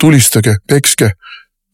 [0.00, 1.12] tulistage, pekske,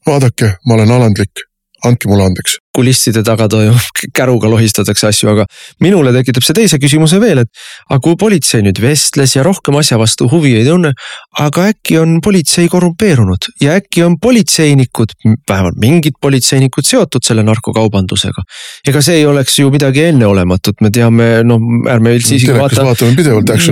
[0.07, 1.45] vaadake, ma olen alandlik
[1.84, 2.59] andke mulle andeks.
[2.79, 5.47] Kulisside taga toimub, käruga lohistatakse asju, aga
[5.85, 9.99] minule tekitab see teise küsimuse veel, et aga kui politsei nüüd vestles ja rohkem asja
[10.01, 10.95] vastu huvi ei tunne,
[11.43, 15.16] aga äkki on politsei korrumpeerunud ja äkki on politseinikud,
[15.49, 18.45] vähemalt mingid politseinikud seotud selle narkokaubandusega.
[18.89, 21.59] ega see ei oleks ju midagi enneolematut, me teame, no
[21.91, 22.87] ärme üldse isegi vaata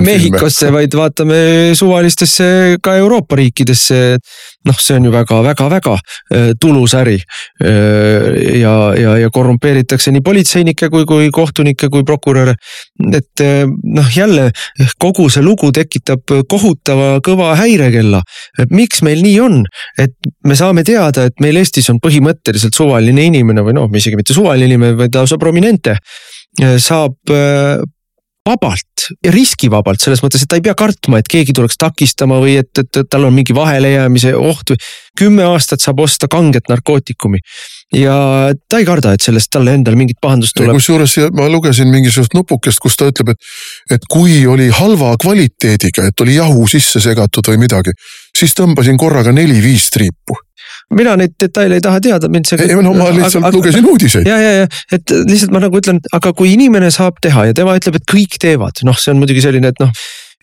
[0.07, 1.39] Mehhikosse, vaid vaatame
[1.77, 4.17] suvalistesse ka Euroopa riikidesse
[4.65, 7.17] noh, see on ju väga-väga-väga äh, tulus äri.
[7.63, 12.55] Äh, ja, ja, ja korrumpeeritakse nii politseinikke kui, kui kohtunikke kui prokuröre.
[13.13, 14.49] et äh, noh, jälle
[14.99, 18.21] kogu see lugu tekitab kohutava kõva häirekella.
[18.71, 19.61] miks meil nii on,
[19.99, 24.33] et me saame teada, et meil Eestis on põhimõtteliselt suvaline inimene või noh, isegi mitte
[24.33, 25.97] suvaline inimene, vaid lausa prominente
[26.57, 27.15] saab
[28.47, 32.57] vabalt ja riskivabalt selles mõttes, et ta ei pea kartma, et keegi tuleks takistama või
[32.61, 34.87] et, et, et tal on mingi vahelejäämise oht või.
[35.17, 37.39] kümme aastat saab osta kanget narkootikumi
[37.95, 38.15] ja
[38.69, 40.75] ta ei karda, et sellest talle endale mingit pahandust tuleb.
[40.77, 43.53] kusjuures ma lugesin mingisugust nupukest, kus ta ütleb, et,
[43.97, 47.95] et kui oli halva kvaliteediga, et oli jahu sisse segatud või midagi,
[48.35, 50.39] siis tõmbasin korraga neli-viis triipu
[50.95, 52.59] mina neid detaile ei taha teada, mind see.
[52.63, 54.29] ei no ma lihtsalt aga, lugesin uudiseid.
[54.29, 57.75] ja, ja, ja et lihtsalt ma nagu ütlen, aga kui inimene saab teha ja tema
[57.79, 59.91] ütleb, et kõik teevad, noh, see on muidugi selline, et noh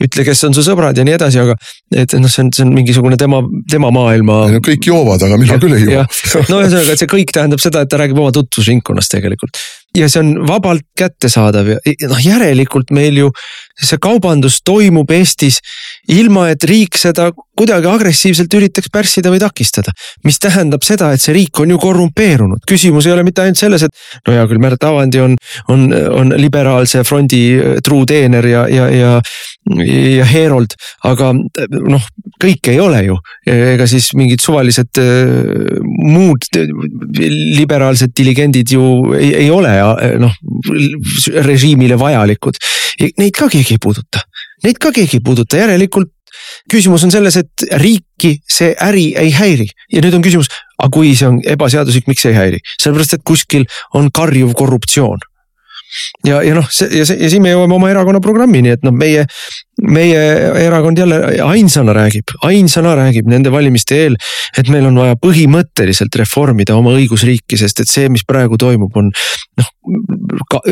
[0.02, 1.54] ütle, kes on su sõbrad ja nii edasi, aga
[1.94, 3.38] et noh, see on, see on mingisugune tema,
[3.70, 4.40] tema maailma.
[4.50, 6.02] No, kõik joovad, aga mina ja, küll ei joo.
[6.50, 9.62] no ühesõnaga, et see kõik tähendab seda, et ta räägib oma tutvusringkonnast tegelikult
[9.94, 11.78] ja see on vabalt kättesaadav ja
[12.10, 13.30] noh, järelikult meil ju
[13.74, 15.60] see kaubandus toimub Eestis
[16.12, 19.92] ilma, et riik seda kuidagi agressiivselt üritaks pärssida või takistada.
[20.24, 23.82] mis tähendab seda, et see riik on ju korrumpeerunud, küsimus ei ole mitte ainult selles,
[23.86, 25.36] et no hea küll, Märt Avandi on,
[25.70, 29.12] on, on liberaalse frondi äh, truu teener ja, ja, ja,
[29.78, 30.74] ja heerold,
[31.06, 32.08] aga noh,
[32.42, 33.18] kõik ei ole ju,
[33.50, 36.50] ega siis mingid suvalised äh, muud
[37.58, 39.76] liberaalsed diligendid ju ei, ei ole
[40.22, 40.34] noh
[41.44, 42.58] režiimile vajalikud.
[43.20, 44.24] Neid ka keegi ei puuduta,
[44.64, 46.12] neid ka keegi ei puuduta, järelikult
[46.70, 49.68] küsimus on selles, et riiki see äri ei häiri.
[49.92, 53.68] Ja nüüd on küsimus, aga kui see on ebaseaduslik, miks ei häiri, sellepärast et kuskil
[53.94, 55.22] on karjuv korruptsioon
[56.26, 58.94] ja, ja noh, see ja see ja siin me jõuame oma erakonna programmini, et noh,
[58.94, 59.24] meie,
[59.82, 60.20] meie
[60.64, 64.18] erakond jälle ainsana räägib, ainsana räägib nende valimiste eel,
[64.58, 69.10] et meil on vaja põhimõtteliselt reformida oma õigusriiki, sest et see, mis praegu toimub, on
[69.60, 69.72] noh,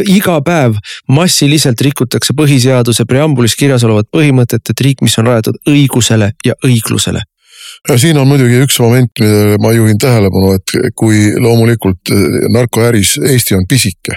[0.07, 0.79] iga päev
[1.13, 7.25] massiliselt rikutakse põhiseaduse preambulis kirjas olevat põhimõtet, et riik, mis on rajatud õigusele ja õiglusele
[7.97, 13.57] siin on muidugi üks moment, millele ma juhin tähelepanu, et kui loomulikult eh, narkoäris Eesti
[13.59, 14.17] on pisike.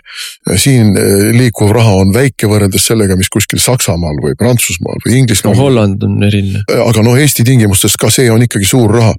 [0.55, 5.55] siin eh, liikuv raha on väike võrreldes sellega, mis kuskil Saksamaal või Prantsusmaal või Inglismaal.
[5.55, 6.63] no Holland on eriline.
[6.69, 9.13] aga noh, Eesti tingimustes ka see on ikkagi suur raha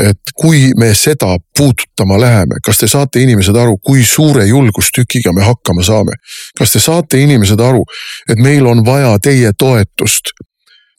[0.00, 5.44] et kui me seda puudutama läheme, kas te saate inimesed aru, kui suure julgustükiga me
[5.44, 6.16] hakkama saame?
[6.58, 7.84] kas te saate inimesed aru,
[8.28, 10.32] et meil on vaja teie toetust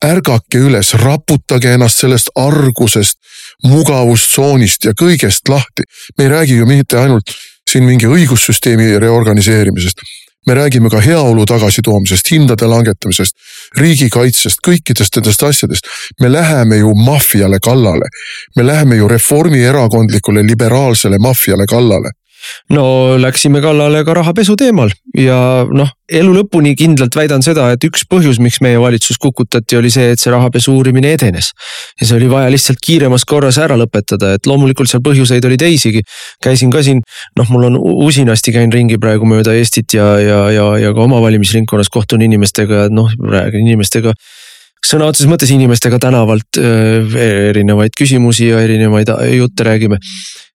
[0.04, 3.20] ärgake üles, raputage ennast sellest argusest,
[3.64, 5.84] mugavustsoonist ja kõigest lahti.
[6.18, 7.32] me ei räägi ju mitte ainult
[7.70, 10.02] siin mingi õigussüsteemi reorganiseerimisest.
[10.48, 13.36] me räägime ka heaolu tagasitoomisest, hindade langetamisest,
[13.80, 15.88] riigikaitsest, kõikidest nendest asjadest.
[16.20, 18.10] me läheme ju maffiale kallale.
[18.56, 22.12] me läheme ju reformierakondlikule liberaalsele maffiale kallale
[22.74, 22.86] no
[23.22, 25.38] läksime kallale ka rahapesu teemal ja
[25.70, 30.12] noh, elu lõpuni kindlalt väidan seda, et üks põhjus, miks meie valitsus kukutati, oli see,
[30.14, 31.52] et see rahapesu uurimine edenes.
[32.00, 36.04] ja see oli vaja lihtsalt kiiremas korras ära lõpetada, et loomulikult seal põhjuseid oli teisigi.
[36.44, 37.04] käisin ka siin,
[37.40, 41.22] noh, mul on usinasti käin ringi praegu mööda Eestit ja, ja, ja, ja ka oma
[41.24, 44.14] valimisringkonnas kohtun inimestega, noh räägin inimestega
[44.84, 50.00] sõna otseses mõttes inimestega tänavalt erinevaid küsimusi ja erinevaid jutte räägime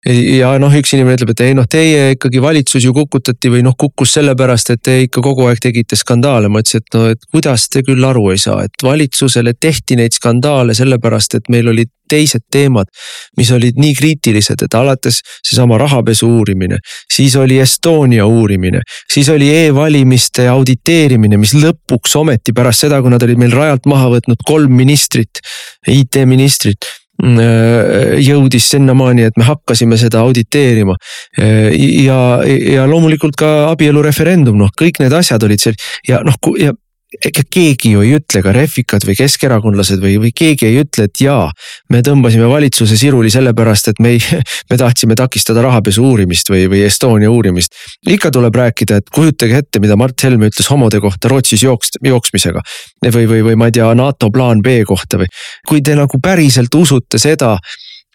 [0.07, 3.75] ja noh, üks inimene ütleb, et ei noh, teie ikkagi valitsus ju kukutati või noh,
[3.79, 6.49] kukkus sellepärast, et te ikka kogu aeg tegite skandaale.
[6.49, 10.15] ma ütlesin, et no, et kuidas te küll aru ei saa, et valitsusele tehti neid
[10.15, 12.91] skandaale sellepärast, et meil olid teised teemad,
[13.39, 16.81] mis olid nii kriitilised, et alates seesama rahapesu uurimine,
[17.13, 18.83] siis oli Estonia uurimine,
[19.13, 24.15] siis oli e-valimiste auditeerimine, mis lõpuks ometi pärast seda, kui nad olid meil rajalt maha
[24.17, 25.43] võtnud kolm ministrit,
[25.89, 26.89] IT-ministrit
[27.19, 30.95] Äh, jõudis sinnamaani, et me hakkasime seda auditeerima.
[31.35, 31.73] Äh,
[32.05, 35.75] ja, ja loomulikult ka abielureferendum, noh, kõik need asjad olid seal
[36.07, 36.77] ja noh, ja
[37.09, 41.21] ega keegi ju ei ütle, ka refikad või keskerakondlased või, või keegi ei ütle, et
[41.23, 41.49] jaa.
[41.89, 44.23] me tõmbasime valitsuse siruli sellepärast, et me ei,
[44.71, 47.73] me tahtsime takistada rahapesu uurimist või, või Estonia uurimist.
[48.07, 52.61] ikka tuleb rääkida, et kujutage ette, mida Mart Helme ütles homode kohta Rootsis jooks, jooksmisega.
[53.07, 55.33] või, või, või ma ei tea, NATO plaan B kohta või.
[55.69, 57.57] kui te nagu päriselt usute seda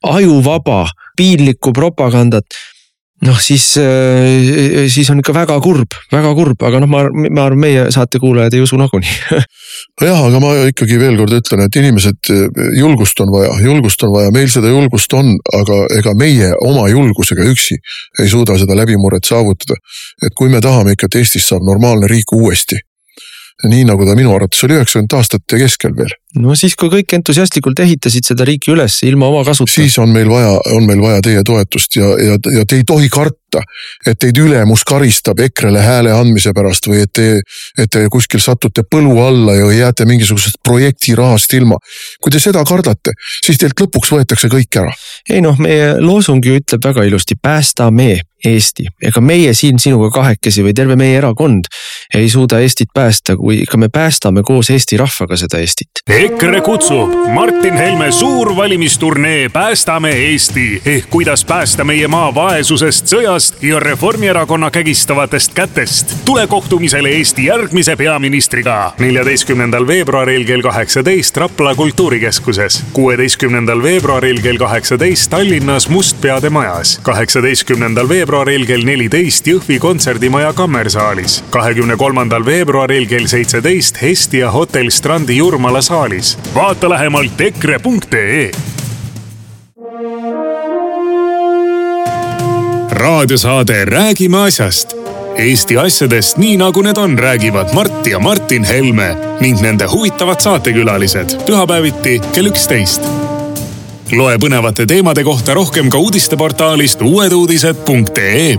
[0.03, 0.85] ajuvaba
[1.17, 2.45] piinlikku propagandat
[3.23, 7.61] noh, siis, äh, siis on ikka väga kurb, väga kurb, aga noh, ma, ma arvan,
[7.63, 9.15] meie saatekuulajad ei usu nagunii
[10.01, 12.31] nojah, aga ma ikkagi veel kord ütlen, et inimesed,
[12.77, 17.45] julgust on vaja, julgust on vaja, meil seda julgust on, aga ega meie oma julgusega
[17.51, 17.77] üksi
[18.21, 19.79] ei suuda seda läbimurret saavutada.
[20.23, 22.79] et kui me tahame ikka, et Eestist saab normaalne riik uuesti,
[23.69, 26.11] nii nagu ta minu arvates oli üheksakümnendate aastate keskel veel.
[26.41, 29.71] No siis, kui kõik entusiastlikult ehitasid seda riiki üles ilma oma kasuta.
[29.71, 33.09] siis on meil vaja, on meil vaja teie toetust ja, ja, ja te ei tohi
[33.13, 33.61] karta,
[34.07, 37.27] et teid ülemus karistab EKRE-le hääle andmise pärast või et te,
[37.77, 41.77] et te kuskil satute põlu alla ja jääte mingisugusest projekti rahast ilma.
[42.21, 43.13] kui te seda kardate,
[43.45, 44.93] siis teilt lõpuks võetakse kõik ära.
[45.29, 50.65] ei noh, meie loosung ju ütleb väga ilusti, päästame Eesti, ega meie siin sinuga kahekesi
[50.65, 51.69] või terve meie erakond
[52.13, 56.03] ei suuda Eestit päästa, kui ikka me päästame koos Eesti rahvaga seda Eestit.
[56.23, 63.57] EKRE kutsub Martin Helme suur valimisturnee Päästame Eesti ehk kuidas päästa meie maa vaesusest, sõjast
[63.61, 66.13] ja Reformierakonna kägistavatest kätest.
[66.25, 75.29] tule kohtumisele Eesti järgmise peaministriga neljateistkümnendal veebruaril kell kaheksateist Rapla kultuurikeskuses, kuueteistkümnendal veebruaril kell kaheksateist
[75.29, 84.01] Tallinnas Mustpeade majas, kaheksateistkümnendal veebruaril kell neliteist Jõhvi kontserdimaja kammersaalis, kahekümne kolmandal veebruaril kell seitseteist
[84.01, 86.12] Hestia hotell Strandi Jurmala saalis.
[86.55, 88.51] Vaata lähemalt EKRE.ee
[93.03, 94.93] raadiosaade Räägime asjast.
[95.37, 101.35] Eesti asjadest nii nagu need on, räägivad Mart ja Martin Helme ning nende huvitavad saatekülalised
[101.45, 103.01] pühapäeviti kell üksteist.
[104.11, 108.57] loe põnevate teemade kohta rohkem ka uudisteportaalist uueduudised.ee.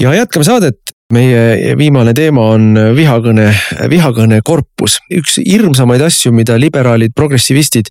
[0.00, 3.50] ja jätkame saadet meie viimane teema on vihakõne,
[3.90, 4.98] vihakõne korpus.
[5.12, 7.90] üks hirmsamaid asju, mida liberaalid, progressivistid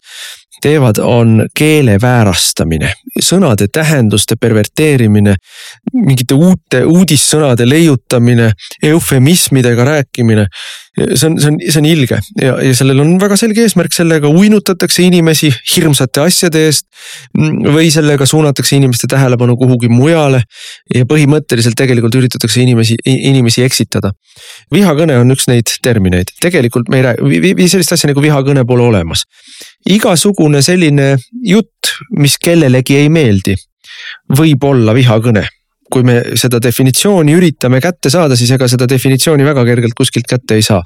[0.62, 5.36] teevad, on keele väärastamine, sõnade tähenduste perverteerimine,
[5.94, 8.52] mingite uute uudissõnade leiutamine,
[8.84, 10.48] eufemismidega rääkimine.
[10.96, 14.30] see on, see on, see on ilge ja, ja sellel on väga selge eesmärk, sellega
[14.32, 16.88] uinutatakse inimesi hirmsate asjade eest.
[17.76, 20.44] või sellega suunatakse inimeste tähelepanu kuhugi mujale
[20.94, 24.12] ja põhimõtteliselt tegelikult üritatakse inimesi, inimesi eksitada.
[24.74, 29.24] vihakõne on üks neid termineid, tegelikult me ei räägi, sellist asja nagu vihakõne pole olemas
[29.90, 31.14] igasugune selline
[31.46, 33.56] jutt, mis kellelegi ei meeldi,
[34.38, 35.46] võib olla vihakõne
[35.92, 40.58] kui me seda definitsiooni üritame kätte saada, siis ega seda definitsiooni väga kergelt kuskilt kätte
[40.58, 40.82] ei saa.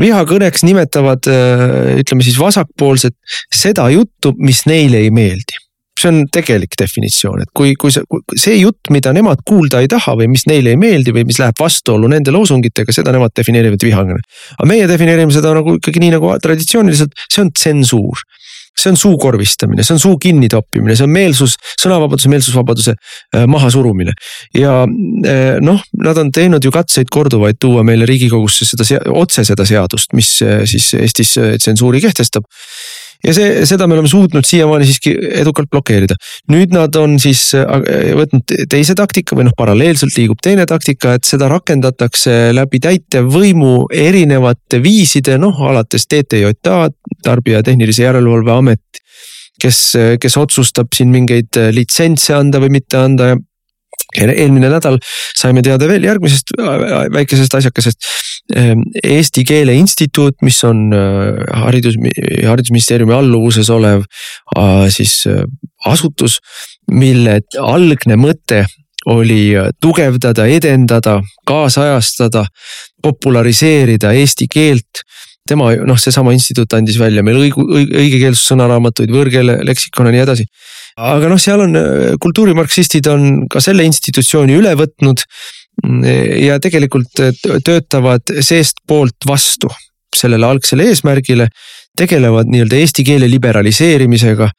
[0.00, 3.12] vihakõneks nimetavad, äh, ütleme siis vasakpoolsed
[3.52, 5.60] seda juttu, mis neile ei meeldi
[6.02, 8.02] see on tegelik definitsioon, et kui, kui see,
[8.40, 11.58] see jutt, mida nemad kuulda ei taha või mis neile ei meeldi või mis läheb
[11.60, 14.24] vastuollu nende loosungitega, seda nemad defineerivad vihakõne.
[14.56, 18.24] aga meie defineerime seda nagu ikkagi nii nagu traditsiooniliselt, see on tsensuur
[18.78, 24.14] see on suukorvistamine, see on suu kinnitoppimine, see on meelsus, sõnavabaduse, meelsusvabaduse äh, mahasurumine.
[24.56, 29.66] ja äh, noh, nad on teinud ju katseid korduvaid tuua meile riigikogusse seda, otse seda
[29.68, 32.48] seadust, mis äh, siis Eestis tsensuuri kehtestab
[33.26, 35.12] ja see, seda me oleme suutnud siiamaani siiski
[35.42, 36.16] edukalt blokeerida.
[36.52, 37.68] nüüd nad on siis äh,
[38.18, 44.82] võtnud teise taktika või noh, paralleelselt liigub teine taktika, et seda rakendatakse läbi täitevvõimu erinevate
[44.82, 46.82] viiside, noh alates TTJA,
[47.22, 49.02] Tarbija Tehnilise Järelevalve Amet.
[49.62, 49.78] kes,
[50.18, 53.36] kes otsustab siin mingeid litsentse anda või mitte anda ja
[54.12, 54.98] eelmine nädal
[55.38, 58.10] saime teada veel järgmisest äh, väikesest asjakesest.
[58.56, 61.96] Ähm, Eesti Keele Instituut, mis on äh, haridus,
[62.46, 65.22] haridusministeeriumi alluvuses olev äh, siis
[65.86, 66.38] asutus,
[66.90, 68.64] mille algne mõte
[69.10, 69.50] oli
[69.82, 71.16] tugevdada, edendada,
[71.48, 72.44] kaasajastada,
[73.02, 75.02] populariseerida eesti keelt
[75.48, 80.46] tema noh, seesama instituut andis välja meil õigu, õigekeelsussõnaraamatuid, võõrkeele leksikon ja nii edasi
[80.96, 85.24] aga noh, seal on äh, kultuurimarksistid on ka selle institutsiooni üle võtnud
[85.84, 86.02] mm,
[86.44, 87.32] ja tegelikult äh,
[87.64, 89.72] töötavad seestpoolt vastu
[90.16, 91.48] sellele algsele eesmärgile,
[91.96, 94.50] tegelevad nii-öelda eesti keele liberaliseerimisega,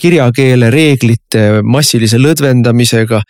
[0.00, 3.20] kirjakeele reeglite massilise lõdvendamisega,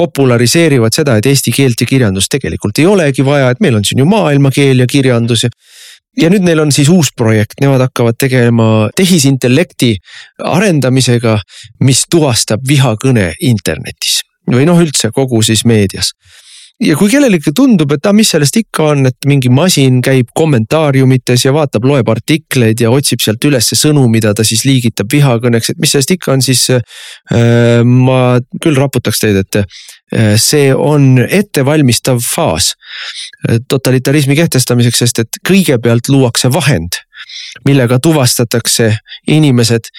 [0.00, 4.02] populariseerivad seda, et eesti keelt ja kirjandust tegelikult ei olegi vaja, et meil on siin
[4.02, 5.50] ju maailmakeel ja kirjandus ja
[6.20, 8.66] ja nüüd neil on siis uus projekt, nemad hakkavad tegema
[8.96, 9.94] tehisintellekti
[10.44, 11.38] arendamisega,
[11.86, 16.12] mis tuvastab vihakõne internetis või noh, üldse kogu siis meedias
[16.80, 21.44] ja kui kellelegi tundub, et ah, mis sellest ikka on, et mingi masin käib kommentaariumites
[21.44, 25.82] ja vaatab, loeb artikleid ja otsib sealt ülesse sõnu, mida ta siis liigitab vihakõneks, et
[25.82, 26.80] mis sellest ikka on, siis äh,
[27.84, 35.40] ma küll raputaks teid, et äh, see on ettevalmistav faas äh, totalitarismi kehtestamiseks, sest et
[35.46, 37.02] kõigepealt luuakse vahend
[37.66, 38.94] millega tuvastatakse
[39.28, 39.90] inimesed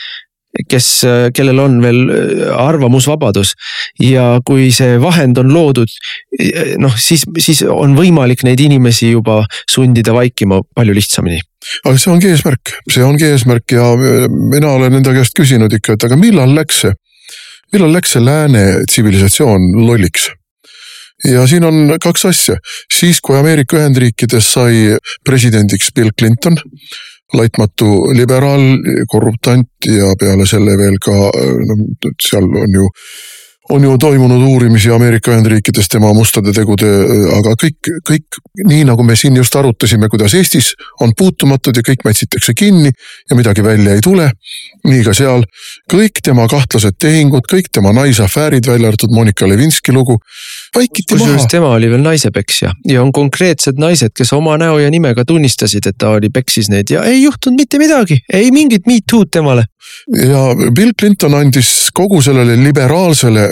[0.70, 0.90] kes,
[1.36, 3.54] kellel on veel äh, arvamusvabadus.
[4.00, 5.92] ja kui see vahend on loodud,
[6.82, 11.42] noh siis, siis on võimalik neid inimesi juba sundida vaikima palju lihtsamini
[11.86, 15.98] aga see ongi eesmärk, see ongi eesmärk ja äh, mina olen enda käest küsinud ikka,
[15.98, 16.94] et aga millal läks see,
[17.76, 20.32] millal läks see lääne tsivilisatsioon lolliks?
[21.28, 22.58] ja siin on kaks asja,
[22.90, 24.98] siis kui Ameerika Ühendriikides sai
[25.28, 26.58] presidendiks Bill Clinton
[27.34, 28.64] laitmatu liberaal,
[29.08, 31.16] korruptant ja peale selle veel ka
[31.68, 31.78] no
[32.22, 32.90] seal on ju
[33.72, 36.90] on ju toimunud uurimisi Ameerika Ühendriikides tema mustade tegude,
[37.38, 42.04] aga kõik, kõik nii nagu me siin just arutasime, kuidas Eestis on puutumatud ja kõik
[42.08, 42.92] mätsitakse kinni
[43.30, 44.32] ja midagi välja ei tule.
[44.84, 45.44] nii ka seal,
[45.94, 50.18] kõik tema kahtlased tehingud, kõik tema naisafäärid, välja arvatud Monika Levinski lugu,
[50.76, 51.20] vaikiti maha.
[51.20, 55.86] kusjuures tema oli veel naisepeksja ja on konkreetsed naised, kes oma näo ja nimega tunnistasid,
[55.88, 59.71] et ta oli peksis neid ja ei juhtunud mitte midagi, ei mingit me too'd temale
[60.28, 60.44] ja
[60.76, 63.50] Bill Clinton andis kogu sellele liberaalsele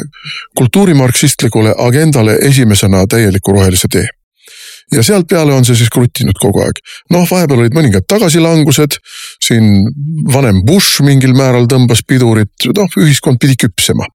[0.57, 4.07] kultuurimarksistlikule agendale esimesena täieliku rohelise tee
[4.91, 6.79] ja sealt peale on see siis kruttinud kogu aeg.
[7.13, 8.97] noh, vahepeal olid mõningad tagasilangused,
[9.43, 9.85] siin
[10.33, 14.07] vanem Bush mingil määral tõmbas pidurit, noh ühiskond pidi küpsema.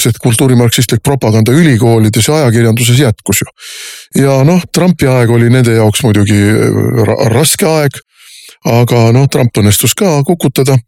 [0.00, 3.48] sest kultuurimarksistlik propaganda ülikoolides ja ajakirjanduses jätkus ju.
[4.22, 6.40] ja noh, Trumpi aeg oli nende jaoks muidugi
[7.08, 8.00] ra raske aeg.
[8.64, 10.78] aga noh, Trump õnnestus ka kukutada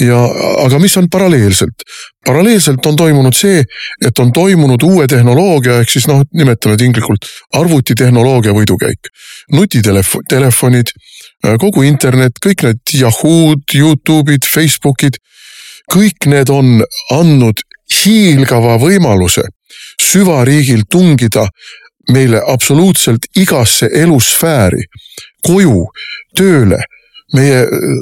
[0.00, 0.18] ja,
[0.64, 1.84] aga mis on paralleelselt?
[2.26, 3.62] paralleelselt on toimunud see,
[4.06, 9.10] et on toimunud uue tehnoloogia ehk siis noh, nimetame tinglikult arvutitehnoloogia võidukäik.
[9.52, 10.92] nutitelefon, telefonid,
[11.44, 15.20] äh, kogu internet, kõik need Yahoo'd, Youtube'id, Facebook'id.
[15.90, 19.42] kõik need on andnud hiilgava võimaluse
[20.00, 21.48] süvariigil tungida
[22.12, 24.84] meile absoluutselt igasse elusfääri,
[25.46, 25.86] koju,
[26.36, 26.78] tööle
[27.36, 27.60] meie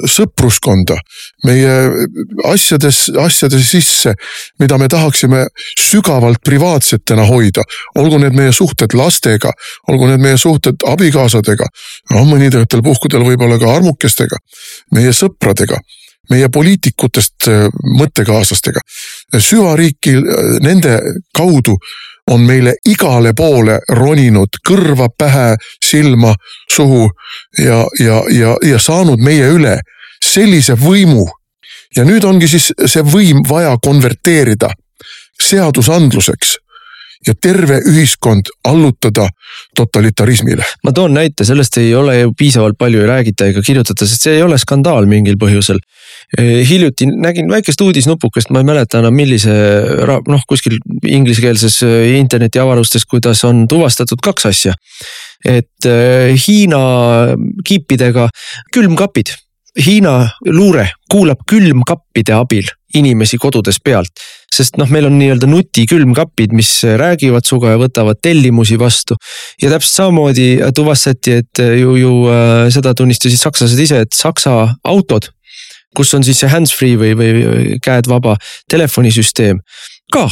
[0.09, 0.97] sõpruskonda,
[1.45, 1.75] meie
[2.49, 4.13] asjades, asjade sisse,
[4.59, 5.45] mida me tahaksime
[5.79, 7.63] sügavalt privaatsetena hoida.
[7.95, 9.51] olgu need meie suhted lastega,
[9.87, 11.69] olgu need meie suhted abikaasadega,
[12.13, 14.41] no mõnidatel puhkudel võib-olla ka armukestega,
[14.95, 15.79] meie sõpradega
[16.29, 17.47] meie poliitikutest
[17.97, 18.81] mõttekaaslastega.
[19.33, 20.13] süvariiki
[20.61, 20.99] nende
[21.33, 21.77] kaudu
[22.29, 25.55] on meile igale poole roninud kõrva, pähe,
[25.85, 26.33] silma,
[26.71, 27.09] suhu
[27.57, 29.79] ja, ja, ja, ja saanud meie üle
[30.23, 31.27] sellise võimu.
[31.95, 34.69] ja nüüd ongi siis see võim vaja konverteerida
[35.41, 36.57] seadusandluseks
[37.27, 39.27] ja terve ühiskond allutada
[39.75, 40.63] totalitarismile.
[40.83, 44.37] ma toon näite, sellest ei ole ju piisavalt palju ei räägita ega kirjutata, sest see
[44.37, 45.79] ei ole skandaal mingil põhjusel.
[46.37, 49.53] Hiljuti nägin väikest uudisnupukest, ma ei mäleta enam, millise
[50.29, 50.75] noh, kuskil
[51.07, 54.75] inglisekeelses eh, internetiavarustes, kuidas on tuvastatud kaks asja.
[55.45, 56.81] et eh, Hiina
[57.65, 58.29] kiipidega
[58.75, 59.33] külmkapid
[59.77, 62.67] Hiina luure kuulab külmkappide abil
[62.97, 64.09] inimesi kodudes pealt.
[64.49, 69.15] sest noh, meil on nii-öelda nutikülmkapid, mis räägivad sinuga ja võtavad tellimusi vastu.
[69.61, 75.29] ja täpselt samamoodi tuvastati, et ju, ju äh, seda tunnistasid sakslased ise, et saksa autod,
[75.95, 78.35] kus on siis see hands-free või, või käed vaba
[78.69, 79.61] telefonisüsteem
[80.13, 80.27] ka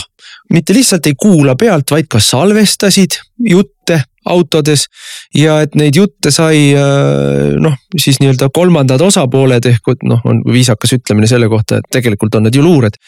[0.54, 4.88] mitte lihtsalt ei kuula pealt, vaid ka salvestasid jutte autodes
[5.36, 10.98] ja et neid jutte sai äh, noh, siis nii-öelda kolmandad osapooled ehk noh, on viisakas
[10.98, 13.00] ütlemine selle kohta, et tegelikult on need ju luured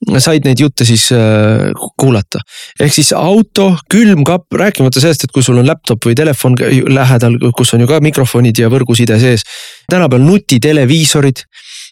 [0.00, 1.66] said neid jutte siis äh,
[2.00, 2.40] kuulata.
[2.80, 6.56] ehk siis auto, külmkapp, rääkimata sellest, et kui sul on laptop või telefon
[6.88, 9.44] lähedal, kus on ju ka mikrofonid ja võrguside sees.
[9.90, 11.44] tänapäeval nutiteleviisorid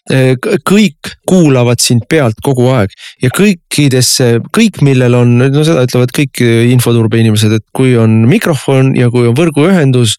[0.09, 6.41] kõik kuulavad sind pealt kogu aeg ja kõikidesse, kõik, millel on, no seda ütlevad kõik
[6.73, 10.17] infoturbe inimesed, et kui on mikrofon ja kui on võrguühendus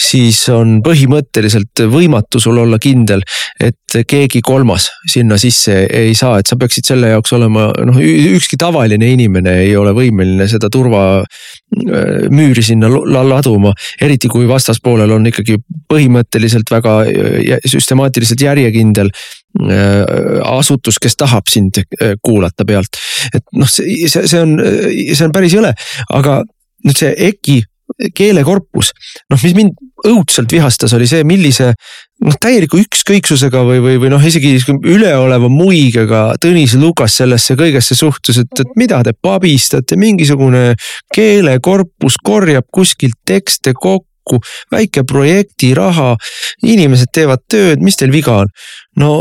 [0.00, 3.22] siis on põhimõtteliselt võimatu sul olla kindel,
[3.60, 8.58] et keegi kolmas sinna sisse ei saa, et sa peaksid selle jaoks olema noh, ükski
[8.60, 13.74] tavaline inimene ei ole võimeline seda turvamüüri äh, sinna laduma.
[14.00, 15.58] eriti kui vastaspoolel on ikkagi
[15.92, 16.96] põhimõtteliselt väga
[17.68, 20.00] süstemaatiliselt järjekindel äh,
[20.48, 23.00] asutus, kes tahab sind äh, kuulata pealt.
[23.34, 24.56] et noh, see, see on,
[25.12, 25.74] see on päris jõle,
[26.12, 26.40] aga
[26.82, 27.60] nüüd see EKI
[28.14, 28.92] keelekorpus,
[29.30, 29.76] noh, mis mind
[30.08, 31.72] õudselt vihastas, oli see, millise
[32.24, 38.42] noh, täieliku ükskõiksusega või, või, või noh, isegi üleoleva muigega Tõnis Lukas sellesse kõigesse suhtus,
[38.42, 40.72] et, et mida te pabistate, mingisugune
[41.14, 44.40] keelekorpus korjab kuskilt tekste kokku
[44.72, 46.14] väike projektiraha,
[46.66, 48.52] inimesed teevad tööd, mis teil viga on?
[49.00, 49.14] no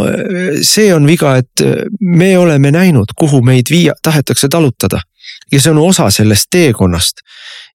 [0.67, 1.63] see on viga, et
[2.01, 4.99] me oleme näinud, kuhu meid viia, tahetakse talutada
[5.51, 7.21] ja see on osa sellest teekonnast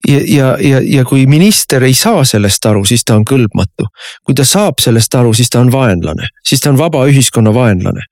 [0.09, 3.88] ja, ja, ja, ja kui minister ei saa sellest aru, siis ta on kõlbmatu.
[4.24, 8.07] kui ta saab sellest aru, siis ta on vaenlane, siis ta on vaba ühiskonna vaenlane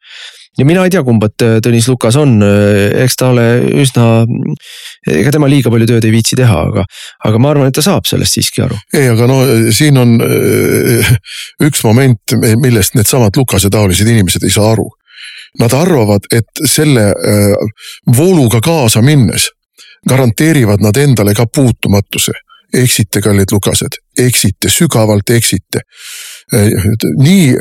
[0.58, 2.36] ja mina ei tea, kumba Tõnis Lukas on,
[3.04, 3.46] eks ta ole
[3.82, 4.24] üsna,
[5.10, 6.84] ega tema liiga palju tööd ei viitsi teha, aga,
[7.26, 8.78] aga ma arvan, et ta saab sellest siiski aru.
[8.94, 9.40] ei, aga no
[9.74, 11.14] siin on äh,
[11.66, 14.86] üks moment, millest needsamad Lukase taolised inimesed ei saa aru.
[15.58, 17.52] Nad arvavad, et selle äh,
[18.16, 19.50] vooluga kaasa minnes
[20.08, 22.32] garanteerivad nad endale ka puutumatuse.
[22.74, 25.80] eksite, kallid lukased, eksite, sügavalt eksite.
[27.22, 27.54] nii,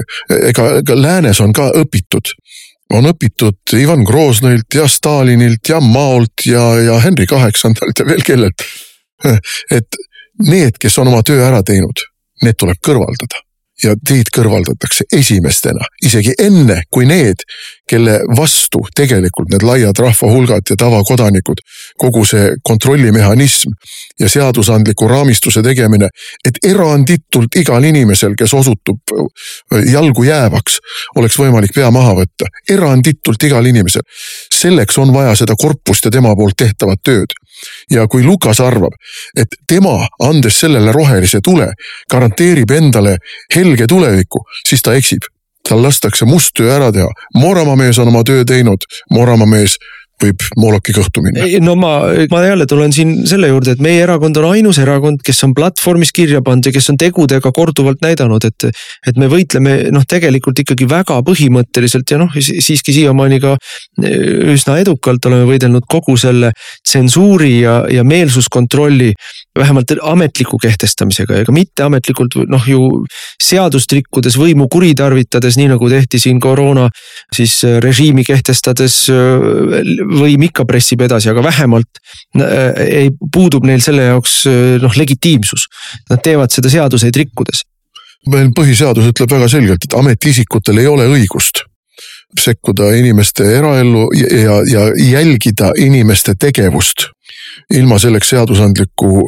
[0.49, 2.33] ega, ega läänes on ka õpitud
[2.93, 8.65] on õpitud Ivan Groznõilt ja Stalinilt ja Maolt ja, ja Henry Kaheksandalt ja veel kellelt.
[9.71, 10.01] et
[10.41, 12.05] need, kes on oma töö ära teinud,
[12.41, 13.41] need tuleb kõrvaldada
[13.83, 17.41] ja teid kõrvaldatakse esimestena, isegi enne kui need,
[17.89, 21.63] kelle vastu tegelikult need laiad rahvahulgad ja tavakodanikud,
[21.99, 23.73] kogu see kontrollimehhanism
[24.19, 26.09] ja seadusandliku raamistuse tegemine,
[26.45, 30.79] et eranditult igal inimesel, kes osutub äh, jalgu jäävaks,
[31.19, 34.05] oleks võimalik pea maha võtta, eranditult igal inimesel.
[34.53, 37.33] selleks on vaja seda korpust ja tema poolt tehtavat tööd
[37.91, 38.95] ja kui Lukas arvab,
[39.37, 41.71] et tema, andes sellele rohelise tule,
[42.11, 43.17] garanteerib endale
[43.55, 45.29] helge tuleviku, siis ta eksib.
[45.63, 47.07] tal lastakse must töö ära teha,
[47.39, 48.83] Mooramaa mees on oma töö teinud,
[49.15, 49.77] Mooramaa mees
[50.23, 51.47] võib mooloki kõhtu minna.
[51.63, 51.93] no ma,
[52.31, 56.13] ma jälle tulen siin selle juurde, et meie erakond on ainus erakond, kes on platvormis
[56.15, 58.69] kirja pannud ja kes on tegudega korduvalt näidanud, et.
[59.07, 64.13] et me võitleme noh, tegelikult ikkagi väga põhimõtteliselt ja noh, siiski siiamaani ka e,
[64.53, 66.53] üsna edukalt oleme võidelnud kogu selle
[66.83, 69.13] tsensuuri ja, ja meelsuskontrolli.
[69.59, 72.79] vähemalt ametliku kehtestamisega ja ka mitteametlikult noh ju
[73.41, 76.87] seadust rikkudes, võimu kuritarvitades, nii nagu tehti siin koroona
[77.35, 78.95] siis režiimi kehtestades
[80.13, 82.01] võim ikka pressib edasi, aga vähemalt
[82.39, 85.67] äh, ei, puudub neil selle jaoks äh, noh legitiimsus.
[86.11, 87.65] Nad teevad seda seaduseid rikkudes.
[88.31, 91.65] meil põhiseadus ütleb väga selgelt, et ametiisikutel ei ole õigust
[92.39, 97.09] sekkuda inimeste eraellu ja, ja, jälgida inimeste tegevust
[97.73, 99.27] ilma selleks seadusandlikku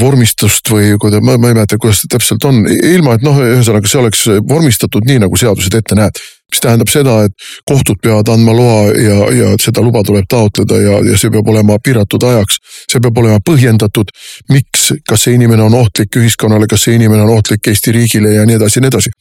[0.00, 3.90] vormistust või kuida-, ma, ma ei mäleta, kuidas see täpselt on, ilma et noh, ühesõnaga
[3.90, 6.22] see oleks vormistatud nii, nagu seadused ette näeb
[6.54, 7.34] mis tähendab seda, et
[7.66, 11.78] kohtud peavad andma loa ja, ja seda luba tuleb taotleda ja, ja see peab olema
[11.82, 12.60] piiratud ajaks.
[12.92, 14.12] see peab olema põhjendatud,
[14.54, 18.44] miks, kas see inimene on ohtlik ühiskonnale, kas see inimene on ohtlik Eesti riigile ja
[18.46, 19.14] nii edasi ja nii edasi.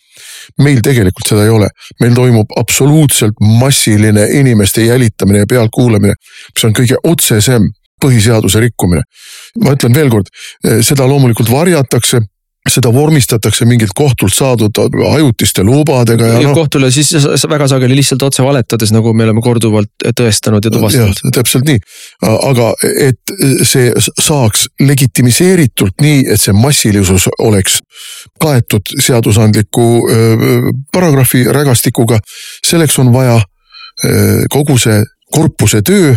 [0.62, 1.70] meil tegelikult seda ei ole,
[2.02, 6.14] meil toimub absoluutselt massiline inimeste jälitamine ja pealtkuulamine,
[6.54, 7.66] mis on kõige otsesem
[8.04, 9.02] põhiseaduse rikkumine.
[9.64, 10.30] ma ütlen veelkord,
[10.86, 12.22] seda loomulikult varjatakse
[12.70, 14.78] seda vormistatakse mingilt kohtult saadud
[15.10, 16.56] ajutiste lubadega ja, ja noh.
[16.56, 17.12] kohtule siis
[17.50, 21.20] väga sageli lihtsalt otse valetades, nagu me oleme korduvalt tõestanud ja tuvastanud.
[21.36, 21.82] täpselt nii,
[22.32, 22.70] aga
[23.04, 23.34] et
[23.68, 27.82] see saaks legitimiseeritult nii, et see massilisus oleks
[28.40, 29.88] kaetud seadusandliku
[30.96, 32.22] paragrahvi rägastikuga,
[32.64, 33.42] selleks on vaja
[34.52, 35.04] kogu see
[35.34, 36.16] korpuse töö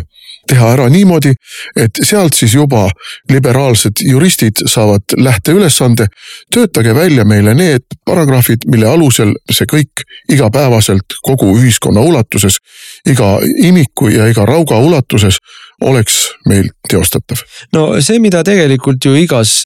[0.48, 1.32] teha ära niimoodi,
[1.76, 2.86] et sealt siis juba
[3.32, 6.06] liberaalsed juristid saavad lähteülesande.
[6.54, 12.58] töötage välja meile need paragrahvid, mille alusel see kõik igapäevaselt kogu ühiskonna ulatuses,
[13.06, 15.38] iga imiku ja iga rauga ulatuses
[15.80, 17.42] oleks meil teostatav.
[17.72, 19.62] no see, mida tegelikult ju igas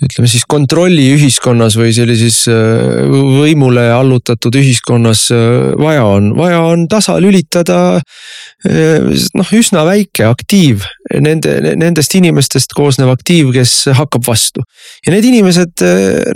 [0.00, 3.02] ütleme siis kontrolliühiskonnas või sellises äh,
[3.36, 10.86] võimule allutatud ühiskonnas äh, vaja on, vaja on tasalülitada äh, noh, üsna väike aktiiv
[11.20, 14.64] nende, nendest inimestest koosnev aktiiv, kes hakkab vastu.
[15.04, 15.84] ja need inimesed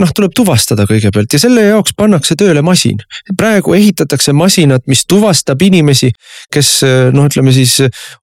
[0.02, 3.00] noh, tuleb tuvastada kõigepealt ja selle jaoks pannakse tööle masin.
[3.38, 6.10] praegu ehitatakse masinat, mis tuvastab inimesi,
[6.52, 6.82] kes
[7.16, 7.78] noh, ütleme siis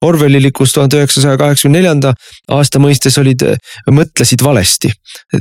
[0.06, 2.14] Orwellilikus tuhande üheksasaja kaheksakümne neljanda
[2.54, 3.42] aasta mõistes olid,
[3.90, 4.94] mõtlesid valesti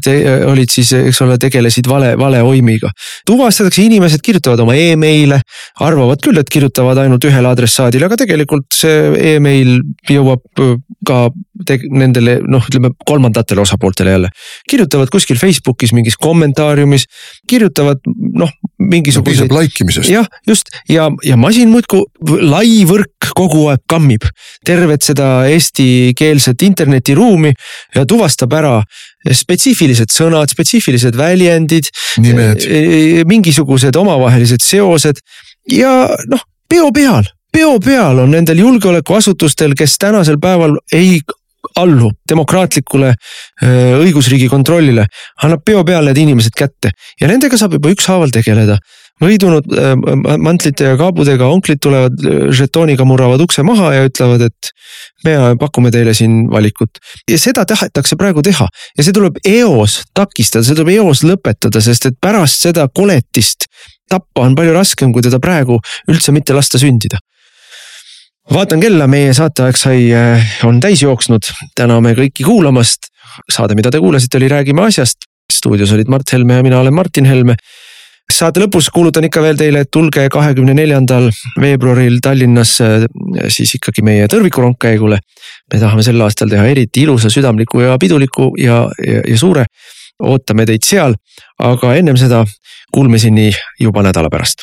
[0.02, 0.14] te
[0.48, 2.90] olid siis, eks ole, tegelesid vale, valeoimiga.
[3.28, 5.40] tuvastatakse, inimesed kirjutavad oma email'e,
[5.84, 9.80] arvavad küll, et kirjutavad ainult ühele adressaadile, aga tegelikult see email
[10.10, 10.76] jõuab äh,
[11.08, 11.26] ka
[11.92, 14.28] nendele noh, ütleme kolmandatele osapooltele jälle.
[14.70, 17.04] kirjutavad kuskil Facebookis mingis kommentaariumis,
[17.48, 18.00] kirjutavad
[18.38, 19.48] noh, mingisuguseid.
[19.48, 20.10] piisab like imisest.
[20.10, 22.04] jah, just ja, ja masin muudkui,
[22.40, 24.24] lai võrk kogu aeg kammib
[24.64, 27.52] tervet seda eestikeelset internetiruumi
[27.94, 28.78] ja tuvastab ära
[29.30, 31.92] spetsiifilised sõnad, spetsiifilised väljendid.
[32.22, 32.64] nimed.
[32.64, 32.80] E,
[33.20, 35.20] e, mingisugused omavahelised seosed
[35.68, 41.20] ja noh, peo peal, peo peal on nendel julgeolekuasutustel, kes tänasel päeval ei
[41.78, 43.12] allu demokraatlikule
[44.02, 45.06] õigusriigi kontrollile,
[45.44, 46.92] annab peo peal need inimesed kätte.
[47.20, 48.78] Ja nendega saab juba ükshaaval tegeleda.
[49.22, 49.68] Võidunud
[50.42, 52.24] mantlite ja kaabudega onklid tulevad
[52.56, 54.72] žetooniga, murravad ukse maha ja ütlevad, et
[55.26, 56.98] me pakume teile siin valikut.
[57.30, 58.66] ja seda tahetakse praegu teha.
[58.98, 63.68] Ja see tuleb eos takistada, see tuleb eos lõpetada, sest et pärast seda koletist
[64.10, 65.78] tappa on palju raskem, kui teda praegu
[66.10, 67.22] üldse mitte lasta sündida
[68.50, 73.10] vaatan kella, meie saateaeg sai, äh, on täis jooksnud, täname kõiki kuulamast.
[73.48, 75.18] saade, mida te kuulasite, oli Räägime asjast.
[75.52, 77.54] stuudios olid Mart Helme ja mina olen Martin Helme
[78.32, 81.28] saate lõpus kuulutan ikka veel teile, et tulge kahekümne neljandal
[81.60, 82.88] veebruaril Tallinnasse
[83.52, 85.18] siis ikkagi meie tõrvikurongkäigule.
[85.72, 89.66] me tahame sel aastal teha eriti ilusa, südamliku ja piduliku ja, ja, ja suure.
[90.22, 91.14] ootame teid seal,
[91.58, 92.44] aga ennem seda
[92.92, 94.62] kuulmiseni juba nädala pärast